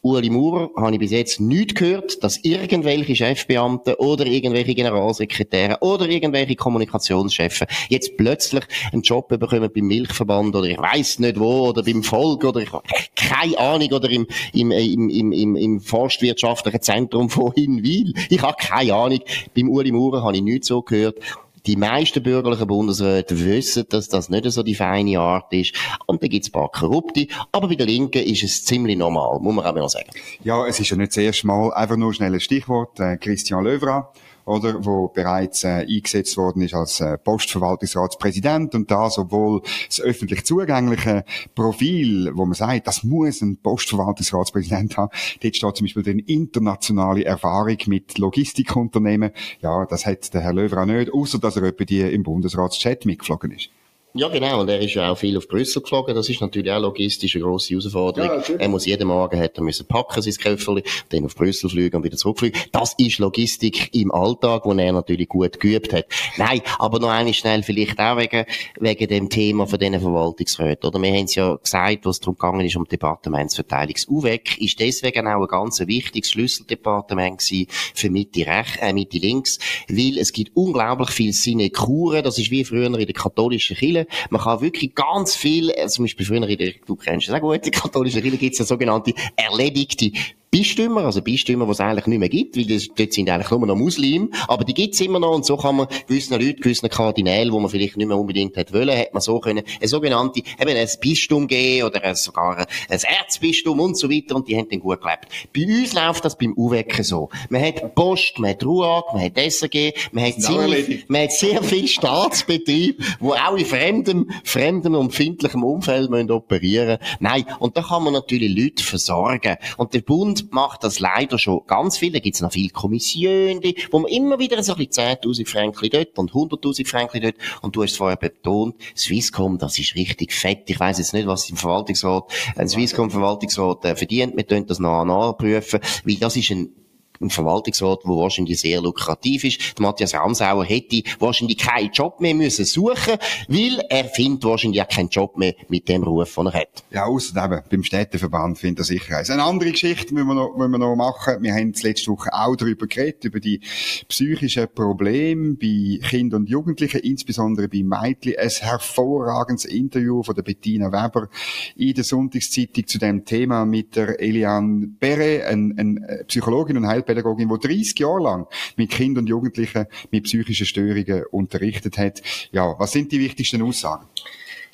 Uli 0.04 0.30
Maurer 0.30 0.70
habe 0.76 0.94
ich 0.94 0.98
bis 0.98 1.12
jetzt 1.12 1.40
nicht 1.40 1.76
gehört, 1.76 2.24
dass 2.24 2.40
irgendwelche 2.42 3.14
Chefbeamte 3.14 4.00
oder 4.00 4.26
irgendwelche 4.26 4.74
Generalsekretäre 4.74 5.78
oder 5.80 6.08
irgendwelche 6.08 6.56
Kommunikationschefen 6.56 7.68
jetzt 7.88 8.16
plötzlich 8.16 8.64
einen 8.92 9.02
Job 9.02 9.28
bekommen 9.28 9.70
beim 9.72 9.86
Milchverband 9.86 10.56
oder 10.56 10.66
ich 10.66 10.76
weiß 10.78 11.20
nicht 11.20 11.38
wo 11.38 11.68
oder 11.68 11.84
beim 11.84 12.02
Volk 12.02 12.42
oder 12.42 12.60
ich 12.60 12.70
keine 13.14 13.56
Ahnung 13.56 13.92
oder 13.92 14.10
im, 14.10 14.26
im, 14.52 14.72
im, 14.72 15.08
im, 15.08 15.30
im, 15.30 15.54
im 15.54 15.80
forstwirtschaftlichen 15.80 16.82
Zentrum 16.82 17.30
von 17.30 17.52
Hinwil. 17.52 18.12
Ich 18.28 18.42
habe 18.42 18.56
keine 18.58 18.94
Ahnung. 18.94 19.20
Beim 19.54 19.70
Uli 19.70 19.92
Maurer 19.92 20.24
habe 20.24 20.34
ich 20.34 20.42
nichts 20.42 20.66
so 20.66 20.82
gehört 20.82 21.20
die 21.66 21.76
meisten 21.76 22.22
bürgerlichen 22.22 22.66
Bundesräte 22.66 23.38
wissen, 23.44 23.84
dass 23.88 24.08
das 24.08 24.28
nicht 24.28 24.50
so 24.50 24.62
die 24.62 24.74
feine 24.74 25.20
Art 25.20 25.52
ist. 25.52 25.74
Und 26.06 26.22
da 26.22 26.28
gibt 26.28 26.44
es 26.44 26.50
ein 26.50 26.52
paar 26.52 26.70
Korrupte. 26.70 27.26
Aber 27.52 27.68
bei 27.68 27.76
der 27.76 27.86
Linken 27.86 28.22
ist 28.22 28.42
es 28.42 28.64
ziemlich 28.64 28.96
normal, 28.96 29.38
muss 29.40 29.54
man 29.54 29.64
auch 29.64 29.74
mal 29.74 29.88
sagen. 29.88 30.10
Ja, 30.42 30.66
es 30.66 30.80
ist 30.80 30.90
ja 30.90 30.96
nicht 30.96 31.12
das 31.12 31.18
erste 31.18 31.46
Mal. 31.46 31.72
Einfach 31.72 31.96
nur 31.96 32.12
schnell 32.14 32.34
ein 32.34 32.40
Stichwort. 32.40 32.98
Äh, 33.00 33.16
Christian 33.16 33.64
Löwra 33.64 34.12
oder, 34.44 34.84
wo 34.84 35.08
bereits 35.08 35.64
äh, 35.64 35.86
eingesetzt 35.88 36.36
worden 36.36 36.62
ist 36.62 36.74
als 36.74 37.00
äh, 37.00 37.18
Postverwaltungsratspräsident 37.18 38.74
und 38.74 38.90
das, 38.90 39.18
obwohl 39.18 39.62
das 39.86 40.00
öffentlich 40.00 40.44
zugängliche 40.44 41.24
Profil, 41.54 42.30
wo 42.34 42.44
man 42.44 42.54
sagt, 42.54 42.86
das 42.86 43.04
muss 43.04 43.42
ein 43.42 43.58
Postverwaltungsratspräsident 43.58 44.96
haben, 44.96 45.10
dort 45.42 45.56
steht 45.56 45.76
zum 45.76 45.84
Beispiel 45.84 46.08
eine 46.08 46.22
internationale 46.22 47.24
Erfahrung 47.24 47.78
mit 47.86 48.18
Logistikunternehmen. 48.18 49.30
Ja, 49.60 49.86
das 49.86 50.06
hat 50.06 50.32
der 50.34 50.40
Herr 50.40 50.52
Löwer 50.52 50.82
auch 50.82 50.86
nicht, 50.86 51.12
außer 51.12 51.38
dass 51.38 51.56
er 51.56 51.64
etwa 51.64 51.84
die 51.84 52.00
im 52.00 52.22
Bundesratschat 52.22 53.06
mitgeflogen 53.06 53.52
ist. 53.52 53.70
Ja, 54.14 54.28
genau. 54.28 54.60
Und 54.60 54.68
er 54.68 54.78
ist 54.78 54.92
ja 54.92 55.10
auch 55.10 55.16
viel 55.16 55.38
auf 55.38 55.48
Brüssel 55.48 55.80
geflogen. 55.80 56.14
Das 56.14 56.28
ist 56.28 56.42
natürlich 56.42 56.70
auch 56.70 56.80
logistisch 56.80 57.34
eine 57.34 57.44
grosse 57.44 57.70
Herausforderung. 57.70 58.42
Ja, 58.46 58.56
er 58.58 58.68
muss 58.68 58.84
jeden 58.84 59.08
Morgen 59.08 59.40
hat 59.40 59.56
er 59.56 59.62
müssen 59.62 59.86
packen, 59.86 60.20
sein 60.20 60.34
Köfferli, 60.34 60.82
dann 61.08 61.24
auf 61.24 61.34
Brüssel 61.34 61.70
fliegen 61.70 61.96
und 61.96 62.04
wieder 62.04 62.18
zurückfliegen. 62.18 62.60
Das 62.72 62.94
ist 62.98 63.18
Logistik 63.18 63.88
im 63.94 64.12
Alltag, 64.12 64.66
wo 64.66 64.72
er 64.74 64.92
natürlich 64.92 65.28
gut 65.28 65.58
geübt 65.58 65.94
hat. 65.94 66.04
Nein, 66.36 66.60
aber 66.78 66.98
noch 66.98 67.08
eine 67.08 67.32
schnell 67.32 67.62
vielleicht 67.62 67.98
auch 68.00 68.18
wegen, 68.18 68.44
wegen 68.78 69.08
dem 69.08 69.30
Thema 69.30 69.66
von 69.66 69.78
diesen 69.78 70.00
Verwaltungsräten. 70.00 70.90
Oder 70.90 71.00
wir 71.00 71.10
haben 71.10 71.24
es 71.24 71.34
ja 71.34 71.56
gesagt, 71.56 72.04
was 72.04 72.20
darum 72.20 72.34
gegangen 72.34 72.66
ist, 72.66 72.76
um 72.76 72.84
Departementsverteidigungs 72.84 74.08
UWEC 74.08 74.58
ist 74.58 74.78
deswegen 74.78 75.26
auch 75.26 75.40
ein 75.40 75.48
ganz 75.48 75.80
wichtiges 75.80 76.32
Schlüsseldepartement 76.32 77.38
gewesen 77.38 77.66
für 77.94 78.10
Mitte 78.10 78.46
rechts, 78.46 78.76
äh, 78.82 78.92
Mitte 78.92 79.16
links, 79.16 79.58
weil 79.88 80.18
es 80.18 80.34
gibt 80.34 80.54
unglaublich 80.54 81.10
viele 81.10 81.32
Sinekuren. 81.32 82.22
Das 82.22 82.38
ist 82.38 82.50
wie 82.50 82.62
früher 82.62 82.86
in 82.86 82.92
der 82.92 83.06
katholischen 83.06 83.74
Kirche 83.76 84.01
man 84.30 84.40
kann 84.40 84.60
wirklich 84.60 84.94
ganz 84.94 85.34
viel, 85.34 85.72
also 85.72 85.96
zum 85.96 86.04
Beispiel 86.04 86.26
früher 86.26 86.42
in 86.48 86.58
der, 86.58 86.72
du 86.86 86.96
kennst 86.96 87.28
das 87.28 87.34
auch 87.34 87.40
gut, 87.40 87.56
in 87.56 87.62
der 87.62 87.80
katholischen 87.80 88.22
Kirche 88.22 88.38
gibt 88.38 88.52
es 88.52 88.58
ja 88.58 88.64
sogenannte 88.64 89.14
erledigte 89.36 90.12
Bistümer, 90.54 91.06
also 91.06 91.22
Bistümer, 91.22 91.64
die 91.64 91.70
es 91.70 91.80
eigentlich 91.80 92.06
nicht 92.06 92.18
mehr 92.18 92.28
gibt, 92.28 92.58
weil 92.58 92.66
das, 92.66 92.86
dort 92.94 93.14
sind 93.14 93.30
eigentlich 93.30 93.50
nur 93.50 93.66
noch 93.66 93.74
Muslime, 93.74 94.28
aber 94.48 94.64
die 94.64 94.74
gibt's 94.74 95.00
immer 95.00 95.18
noch 95.18 95.34
und 95.34 95.46
so 95.46 95.56
kann 95.56 95.76
man 95.76 95.86
gewissen 96.06 96.38
Leuten, 96.38 96.60
gewissen 96.60 96.90
Kardinälen, 96.90 97.54
wo 97.54 97.58
man 97.58 97.70
vielleicht 97.70 97.96
nicht 97.96 98.06
mehr 98.06 98.18
unbedingt 98.18 98.54
hat 98.58 98.70
wollen, 98.70 98.94
hat 98.94 99.14
man 99.14 99.22
so 99.22 99.40
können, 99.40 99.64
eine 99.80 99.88
sogenannte, 99.88 100.40
eben 100.40 100.76
ein 100.76 100.88
Bistum 101.00 101.46
geben 101.46 101.86
oder 101.86 102.04
ein, 102.04 102.16
sogar 102.16 102.66
ein 102.90 103.00
Erzbistum 103.00 103.80
und 103.80 103.96
so 103.96 104.10
weiter 104.10 104.36
und 104.36 104.46
die 104.46 104.54
haben 104.54 104.68
dann 104.68 104.80
gut 104.80 105.00
gelebt. 105.00 105.28
Bei 105.56 105.64
uns 105.64 105.94
läuft 105.94 106.26
das 106.26 106.36
beim 106.36 106.52
Uwecken 106.54 107.02
so. 107.02 107.30
Man 107.48 107.62
hat 107.62 107.94
Post, 107.94 108.38
man 108.38 108.50
hat 108.50 108.62
Ruag, 108.62 109.04
man 109.14 109.24
hat 109.24 109.38
SRG, 109.38 109.94
man 110.12 110.26
hat 110.26 110.34
ziemlich, 110.38 111.06
man 111.08 111.22
hat 111.22 111.32
sehr 111.32 111.62
viel 111.62 111.88
Staatsbetrieb, 111.88 113.02
wo 113.20 113.32
auch 113.32 113.56
in 113.56 113.64
fremdem, 113.64 114.30
fremdem 114.44 114.96
und 114.96 115.06
empfindlichem 115.06 115.64
Umfeld 115.64 116.10
müssen 116.10 116.30
operieren. 116.30 116.98
Nein, 117.20 117.46
und 117.58 117.74
da 117.78 117.80
kann 117.80 118.04
man 118.04 118.12
natürlich 118.12 118.54
Leute 118.54 118.84
versorgen. 118.84 119.56
Und 119.78 119.94
der 119.94 120.02
Bund 120.02 120.41
macht 120.50 120.84
das 120.84 120.98
leider 120.98 121.38
schon 121.38 121.62
ganz 121.66 121.98
viel. 121.98 122.12
Da 122.12 122.18
gibt 122.18 122.34
es 122.34 122.40
noch 122.40 122.52
viele 122.52 122.70
Kommissionen, 122.70 123.60
wo 123.90 124.00
man 124.00 124.10
immer 124.10 124.38
wieder 124.38 124.62
so 124.62 124.72
ein 124.72 124.86
bisschen 124.86 125.18
10.000 125.20 125.48
Franken 125.48 125.90
dort 125.90 126.18
und 126.18 126.32
100.000 126.32 126.86
Franken 126.86 127.22
dort. 127.22 127.34
Und 127.62 127.76
du 127.76 127.82
hast 127.82 127.92
es 127.92 127.96
vorher 127.96 128.16
betont, 128.16 128.76
Swisscom, 128.96 129.58
das 129.58 129.78
ist 129.78 129.94
richtig 129.94 130.32
fett. 130.32 130.68
Ich 130.68 130.78
weiß 130.78 130.98
jetzt 130.98 131.12
nicht, 131.14 131.26
was 131.26 131.48
im 131.50 131.56
Verwaltungsrat, 131.56 132.24
ein 132.56 132.68
Swisscom-Verwaltungsrat 132.68 133.84
äh, 133.84 133.96
verdient. 133.96 134.36
Wir 134.36 134.44
können 134.44 134.66
das 134.66 134.78
noch 134.78 135.04
nachprüfen, 135.04 135.80
weil 136.04 136.16
das 136.16 136.36
ist 136.36 136.50
ein 136.50 136.74
ein 137.22 137.30
Verwaltungsrat, 137.30 138.00
der 138.04 138.10
wahrscheinlich 138.10 138.60
sehr 138.60 138.80
lukrativ 138.80 139.44
ist. 139.44 139.80
Matthias 139.80 140.14
Ramsauer 140.14 140.64
hätte 140.64 141.02
wahrscheinlich 141.18 141.58
keinen 141.58 141.90
Job 141.90 142.20
mehr 142.20 142.34
müssen 142.34 142.64
suchen, 142.64 143.14
weil 143.48 143.80
er 143.88 144.04
findet 144.04 144.44
wahrscheinlich 144.44 144.82
auch 144.82 144.88
keinen 144.88 145.08
Job 145.08 145.36
mehr 145.36 145.54
mit 145.68 145.88
dem 145.88 146.02
Ruf, 146.02 146.34
den 146.34 146.46
er 146.46 146.52
hat. 146.52 146.84
Ja, 146.90 147.04
außerdem 147.04 147.60
beim 147.70 147.84
Städteverband 147.84 148.58
findet 148.58 148.80
er 148.80 148.84
sicher 148.84 149.18
eins. 149.18 149.30
Eine 149.30 149.44
andere 149.44 149.70
Geschichte 149.70 150.14
müssen 150.14 150.28
wir 150.28 150.34
noch, 150.34 150.56
müssen 150.56 150.72
wir 150.72 150.78
noch 150.78 150.96
machen. 150.96 151.42
Wir 151.42 151.54
haben 151.54 151.72
letzte 151.82 152.10
Woche 152.10 152.30
auch 152.32 152.56
darüber 152.56 152.86
geredet, 152.86 153.24
über 153.24 153.40
die 153.40 153.60
psychischen 154.08 154.68
Probleme 154.74 155.54
bei 155.54 155.98
Kindern 156.08 156.42
und 156.42 156.48
Jugendlichen, 156.48 157.00
insbesondere 157.00 157.68
bei 157.68 157.82
Mädchen. 157.82 158.36
Ein 158.38 158.48
hervorragendes 158.48 159.64
Interview 159.64 160.22
von 160.22 160.34
der 160.34 160.42
Bettina 160.42 160.92
Weber 160.92 161.28
in 161.76 161.94
der 161.94 162.04
Sonntagszeitung 162.04 162.86
zu 162.86 162.98
dem 162.98 163.24
Thema 163.24 163.64
mit 163.64 163.96
der 163.96 164.20
Eliane 164.20 164.88
Bere, 164.98 165.46
eine, 165.46 165.74
eine 165.76 166.24
Psychologin 166.26 166.76
und 166.76 166.86
Heilpädagogin, 166.86 167.11
die 167.16 167.68
30 167.68 167.98
Jahre 167.98 168.22
lang 168.22 168.46
mit 168.76 168.90
Kindern 168.90 169.22
und 169.24 169.28
Jugendlichen 169.28 169.86
mit 170.10 170.24
psychischen 170.24 170.66
Störungen 170.66 171.24
unterrichtet 171.30 171.98
hat. 171.98 172.22
Ja, 172.52 172.74
was 172.78 172.92
sind 172.92 173.12
die 173.12 173.20
wichtigsten 173.20 173.62
Aussagen? 173.62 174.06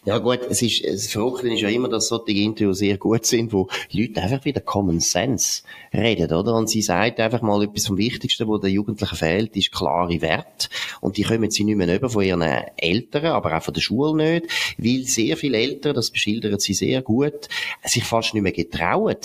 Ja 0.04 0.18
gut, 0.18 0.40
es 0.48 0.62
ist, 0.62 0.86
das 0.86 1.08
Verrückte 1.08 1.52
ist 1.52 1.60
ja 1.60 1.68
immer, 1.68 1.88
dass 1.88 2.06
solche 2.06 2.30
Interviews 2.30 2.78
sehr 2.78 2.96
gut 2.98 3.26
sind, 3.26 3.52
wo 3.52 3.68
Leute 3.90 4.22
einfach 4.22 4.44
wieder 4.44 4.60
Common 4.60 5.00
Sense 5.00 5.62
reden, 5.92 6.32
oder? 6.32 6.54
Und 6.54 6.70
sie 6.70 6.82
sagt 6.82 7.18
einfach 7.18 7.42
mal 7.42 7.64
etwas 7.64 7.88
vom 7.88 7.98
Wichtigsten, 7.98 8.48
was 8.48 8.60
den 8.60 8.70
Jugendlichen 8.70 9.16
fehlt, 9.16 9.56
ist 9.56 9.72
klare 9.72 10.22
Werte. 10.22 10.68
Und 11.00 11.16
die 11.16 11.24
kommen 11.24 11.50
sie 11.50 11.64
nicht 11.64 11.76
mehr 11.76 11.94
über 11.94 12.08
von 12.08 12.22
ihren 12.22 12.42
Eltern, 12.42 13.26
aber 13.26 13.56
auch 13.56 13.62
von 13.62 13.74
der 13.74 13.80
Schule 13.80 14.14
nicht, 14.14 14.46
weil 14.78 15.02
sehr 15.02 15.36
viele 15.36 15.58
Eltern, 15.58 15.96
das 15.96 16.12
beschildern 16.12 16.60
sie 16.60 16.74
sehr 16.74 17.02
gut, 17.02 17.48
sich 17.84 18.04
fast 18.04 18.34
nicht 18.34 18.44
mehr 18.44 18.52
getrauen, 18.52 19.16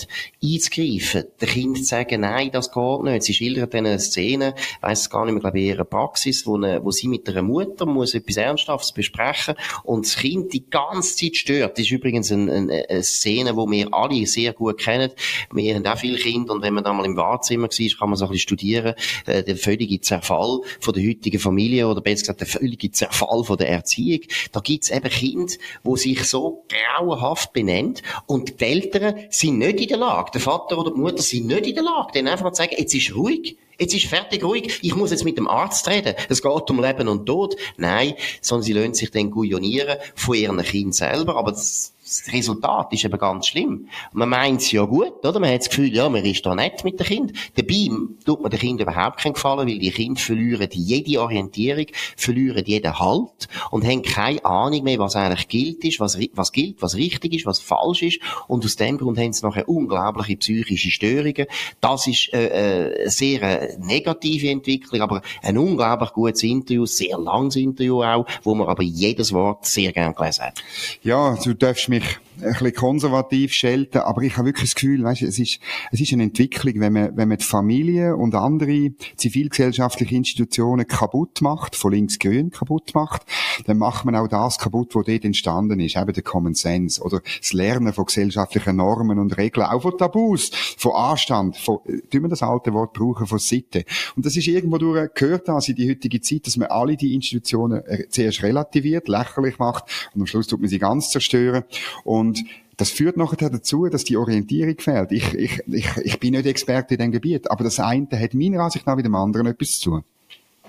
einzugreifen, 0.42 1.24
den 1.40 1.48
Kind 1.48 1.78
zu 1.78 1.84
sagen, 1.84 2.22
nein, 2.22 2.50
das 2.52 2.72
geht 2.72 3.02
nicht. 3.04 3.22
Sie 3.22 3.34
schildern 3.34 3.70
dann 3.70 3.86
eine 3.86 4.00
Szene, 4.00 4.54
weiss 4.80 5.08
gar 5.08 5.24
nicht 5.24 5.34
mehr, 5.34 5.40
glaube 5.40 5.60
ich, 5.60 5.66
ihre 5.66 5.84
Praxis, 5.84 6.46
wo, 6.46 6.56
eine, 6.56 6.84
wo 6.84 6.90
sie 6.90 7.06
mit 7.06 7.28
einer 7.28 7.42
Mutter 7.42 7.86
muss 7.86 8.14
etwas 8.14 8.36
Ernsthaftes 8.36 8.90
besprechen 8.90 9.54
und 9.84 10.04
das 10.04 10.16
Kind 10.16 10.52
die 10.52 10.63
ganze 10.70 11.16
Zeit 11.16 11.36
stört. 11.36 11.78
Das 11.78 11.84
ist 11.84 11.90
übrigens 11.90 12.30
eine, 12.32 12.84
eine, 12.88 13.02
Szene, 13.02 13.52
die 13.52 13.70
wir 13.70 13.88
alle 13.92 14.26
sehr 14.26 14.52
gut 14.52 14.78
kennen. 14.78 15.10
Wir 15.52 15.74
haben 15.74 15.86
auch 15.86 15.98
viele 15.98 16.18
Kinder 16.18 16.54
und 16.54 16.62
wenn 16.62 16.74
man 16.74 16.84
da 16.84 16.92
mal 16.92 17.04
im 17.04 17.16
Wahrzimmer 17.16 17.68
war, 17.68 17.98
kann 17.98 18.08
man 18.10 18.16
so 18.16 18.24
ein 18.24 18.30
bisschen 18.30 18.42
studieren, 18.42 18.94
äh, 19.26 19.42
der 19.42 19.56
völlige 19.56 20.00
Zerfall 20.00 20.60
von 20.80 20.94
der 20.94 21.06
heutigen 21.06 21.38
Familie 21.38 21.88
oder 21.88 22.00
besser 22.00 22.22
gesagt 22.22 22.40
der 22.40 22.46
völlige 22.46 22.90
Zerfall 22.90 23.44
von 23.44 23.56
der 23.56 23.68
Erziehung. 23.68 24.20
Da 24.52 24.60
gibt's 24.60 24.90
eben 24.90 25.08
Kinder, 25.08 25.52
die 25.84 25.96
sich 25.96 26.24
so 26.24 26.64
grauenhaft 26.68 27.52
benennen 27.52 27.96
und 28.26 28.60
die 28.60 28.64
Eltern 28.64 29.14
sind 29.30 29.58
nicht 29.58 29.80
in 29.80 29.88
der 29.88 29.98
Lage, 29.98 30.30
der 30.32 30.40
Vater 30.40 30.78
oder 30.78 30.92
die 30.92 31.00
Mutter 31.00 31.22
sind 31.22 31.46
nicht 31.46 31.66
in 31.66 31.74
der 31.74 31.84
Lage, 31.84 32.12
denen 32.12 32.28
einfach 32.28 32.44
mal 32.44 32.52
zu 32.52 32.62
sagen, 32.62 32.74
jetzt 32.78 32.94
ist 32.94 33.14
ruhig, 33.14 33.56
Jetzt 33.78 33.94
ist 33.94 34.06
fertig 34.06 34.44
ruhig. 34.44 34.78
Ich 34.82 34.94
muss 34.94 35.10
jetzt 35.10 35.24
mit 35.24 35.38
dem 35.38 35.48
Arzt 35.48 35.88
reden. 35.88 36.14
Es 36.28 36.42
geht 36.42 36.70
um 36.70 36.82
Leben 36.82 37.08
und 37.08 37.26
Tod. 37.26 37.56
Nein, 37.76 38.14
sondern 38.40 38.64
sie 38.64 38.72
lassen 38.72 38.94
sich 38.94 39.10
dann 39.10 39.30
guionieren 39.30 39.98
von 40.14 40.34
ihren 40.34 40.62
Kindern 40.62 40.92
selber. 40.92 41.36
Aber 41.36 41.52
das, 41.52 41.93
das 42.22 42.32
Resultat 42.32 42.92
ist 42.92 43.04
eben 43.04 43.18
ganz 43.18 43.48
schlimm. 43.48 43.88
Man 44.12 44.28
meint 44.28 44.60
es 44.60 44.72
ja 44.72 44.84
gut, 44.84 45.24
oder? 45.24 45.40
Man 45.40 45.50
hat 45.50 45.60
das 45.60 45.68
Gefühl, 45.68 45.94
ja, 45.94 46.08
man 46.08 46.24
ist 46.24 46.44
da 46.46 46.54
nett 46.54 46.84
mit 46.84 46.98
den 46.98 47.06
Kindern. 47.06 47.36
Dabei 47.56 47.88
tut 48.24 48.40
man 48.40 48.50
den 48.50 48.60
Kindern 48.60 48.88
überhaupt 48.88 49.20
keinen 49.20 49.34
Gefallen, 49.34 49.68
weil 49.68 49.78
die 49.78 49.90
Kinder 49.90 50.20
verlieren 50.20 50.68
jede 50.72 51.20
Orientierung, 51.20 51.86
verlieren 52.16 52.64
jeden 52.64 52.98
Halt 52.98 53.48
und 53.70 53.84
haben 53.84 54.02
keine 54.02 54.44
Ahnung 54.44 54.84
mehr, 54.84 54.98
was 54.98 55.16
eigentlich 55.16 55.48
gilt 55.48 55.84
ist, 55.84 56.00
was, 56.00 56.18
was 56.34 56.52
gilt, 56.52 56.80
was 56.80 56.94
richtig 56.94 57.34
ist, 57.34 57.46
was 57.46 57.58
falsch 57.58 58.02
ist. 58.02 58.20
Und 58.46 58.64
aus 58.64 58.76
dem 58.76 58.98
Grund 58.98 59.18
haben 59.18 59.32
sie 59.32 59.44
nachher 59.44 59.68
unglaubliche 59.68 60.36
psychische 60.36 60.90
Störungen. 60.90 61.46
Das 61.80 62.06
ist 62.06 62.32
äh, 62.32 63.04
äh, 63.04 63.08
sehr 63.08 63.42
äh, 63.42 63.76
negative 63.78 64.50
Entwicklung, 64.50 65.00
aber 65.00 65.22
ein 65.42 65.58
unglaublich 65.58 66.12
gutes 66.12 66.42
Interview, 66.42 66.86
sehr 66.86 67.18
langes 67.18 67.56
Interview 67.56 68.02
auch, 68.02 68.26
wo 68.42 68.54
man 68.54 68.68
aber 68.68 68.82
jedes 68.82 69.32
Wort 69.32 69.66
sehr 69.66 69.92
gern 69.92 70.14
gelesen 70.14 70.44
hat. 70.44 70.62
Ja, 71.02 71.36
du 71.42 71.54
darfst 71.54 71.88
mich 71.88 72.03
week. 72.04 72.18
Ein 72.40 72.52
bisschen 72.52 72.74
konservativ 72.74 73.52
schelten, 73.52 73.98
aber 73.98 74.22
ich 74.22 74.36
habe 74.36 74.48
wirklich 74.48 74.70
das 74.70 74.74
Gefühl, 74.74 75.02
weißt, 75.04 75.22
es 75.22 75.38
ist, 75.38 75.60
es 75.92 76.00
ist 76.00 76.12
eine 76.12 76.24
Entwicklung, 76.24 76.80
wenn 76.80 76.92
man, 76.92 77.16
wenn 77.16 77.28
man 77.28 77.38
die 77.38 77.44
Familie 77.44 78.16
und 78.16 78.34
andere 78.34 78.90
zivilgesellschaftliche 79.16 80.14
Institutionen 80.16 80.86
kaputt 80.86 81.40
macht, 81.42 81.76
von 81.76 81.92
links-grün 81.92 82.50
kaputt 82.50 82.94
macht, 82.94 83.22
dann 83.66 83.78
macht 83.78 84.04
man 84.04 84.16
auch 84.16 84.28
das 84.28 84.58
kaputt, 84.58 84.94
was 84.94 85.06
dort 85.06 85.24
entstanden 85.24 85.80
ist, 85.80 85.96
eben 85.96 86.12
der 86.12 86.22
Common 86.22 86.54
Sense 86.54 87.00
oder 87.02 87.20
das 87.38 87.52
Lernen 87.52 87.92
von 87.92 88.06
gesellschaftlichen 88.06 88.76
Normen 88.76 89.18
und 89.18 89.36
Regeln, 89.36 89.66
auch 89.66 89.82
von 89.82 89.96
Tabus, 89.96 90.50
von 90.76 90.92
Anstand, 90.92 91.56
von, 91.56 91.78
äh, 91.86 92.00
tun 92.10 92.22
wir 92.22 92.28
das 92.28 92.42
alte 92.42 92.72
Wort 92.72 92.94
brauchen, 92.94 93.26
von 93.26 93.38
Sitte. 93.38 93.84
Und 94.16 94.26
das 94.26 94.36
ist 94.36 94.46
irgendwo 94.46 94.78
durch, 94.78 95.14
gehört 95.14 95.48
das 95.48 95.68
in 95.68 95.76
die 95.76 95.88
heutige 95.88 96.20
Zeit, 96.20 96.46
dass 96.46 96.56
man 96.56 96.68
alle 96.68 96.96
die 96.96 97.14
Institutionen 97.14 97.84
äh, 97.86 98.08
zuerst 98.08 98.42
relativiert, 98.42 99.08
lächerlich 99.08 99.58
macht 99.58 99.84
und 100.14 100.22
am 100.22 100.26
Schluss 100.26 100.46
tut 100.46 100.60
man 100.60 100.68
sie 100.68 100.78
ganz 100.78 101.10
zerstören. 101.10 101.64
Und 102.02 102.23
und 102.28 102.44
das 102.76 102.90
führt 102.90 103.16
nachher 103.16 103.50
dazu, 103.50 103.86
dass 103.88 104.04
die 104.04 104.16
Orientierung 104.16 104.78
fehlt. 104.78 105.12
Ich, 105.12 105.34
ich, 105.34 105.60
ich, 105.66 105.96
ich 105.98 106.18
bin 106.18 106.32
nicht 106.32 106.46
Experte 106.46 106.94
in 106.94 106.98
diesem 106.98 107.12
Gebiet, 107.12 107.50
aber 107.50 107.64
das 107.64 107.78
eine 107.78 108.08
hat 108.12 108.34
meiner 108.34 108.60
Ansicht 108.60 108.86
nach 108.86 108.96
mit 108.96 109.04
dem 109.04 109.14
anderen 109.14 109.46
etwas 109.46 109.78
zu 109.78 109.90
tun. 109.90 110.04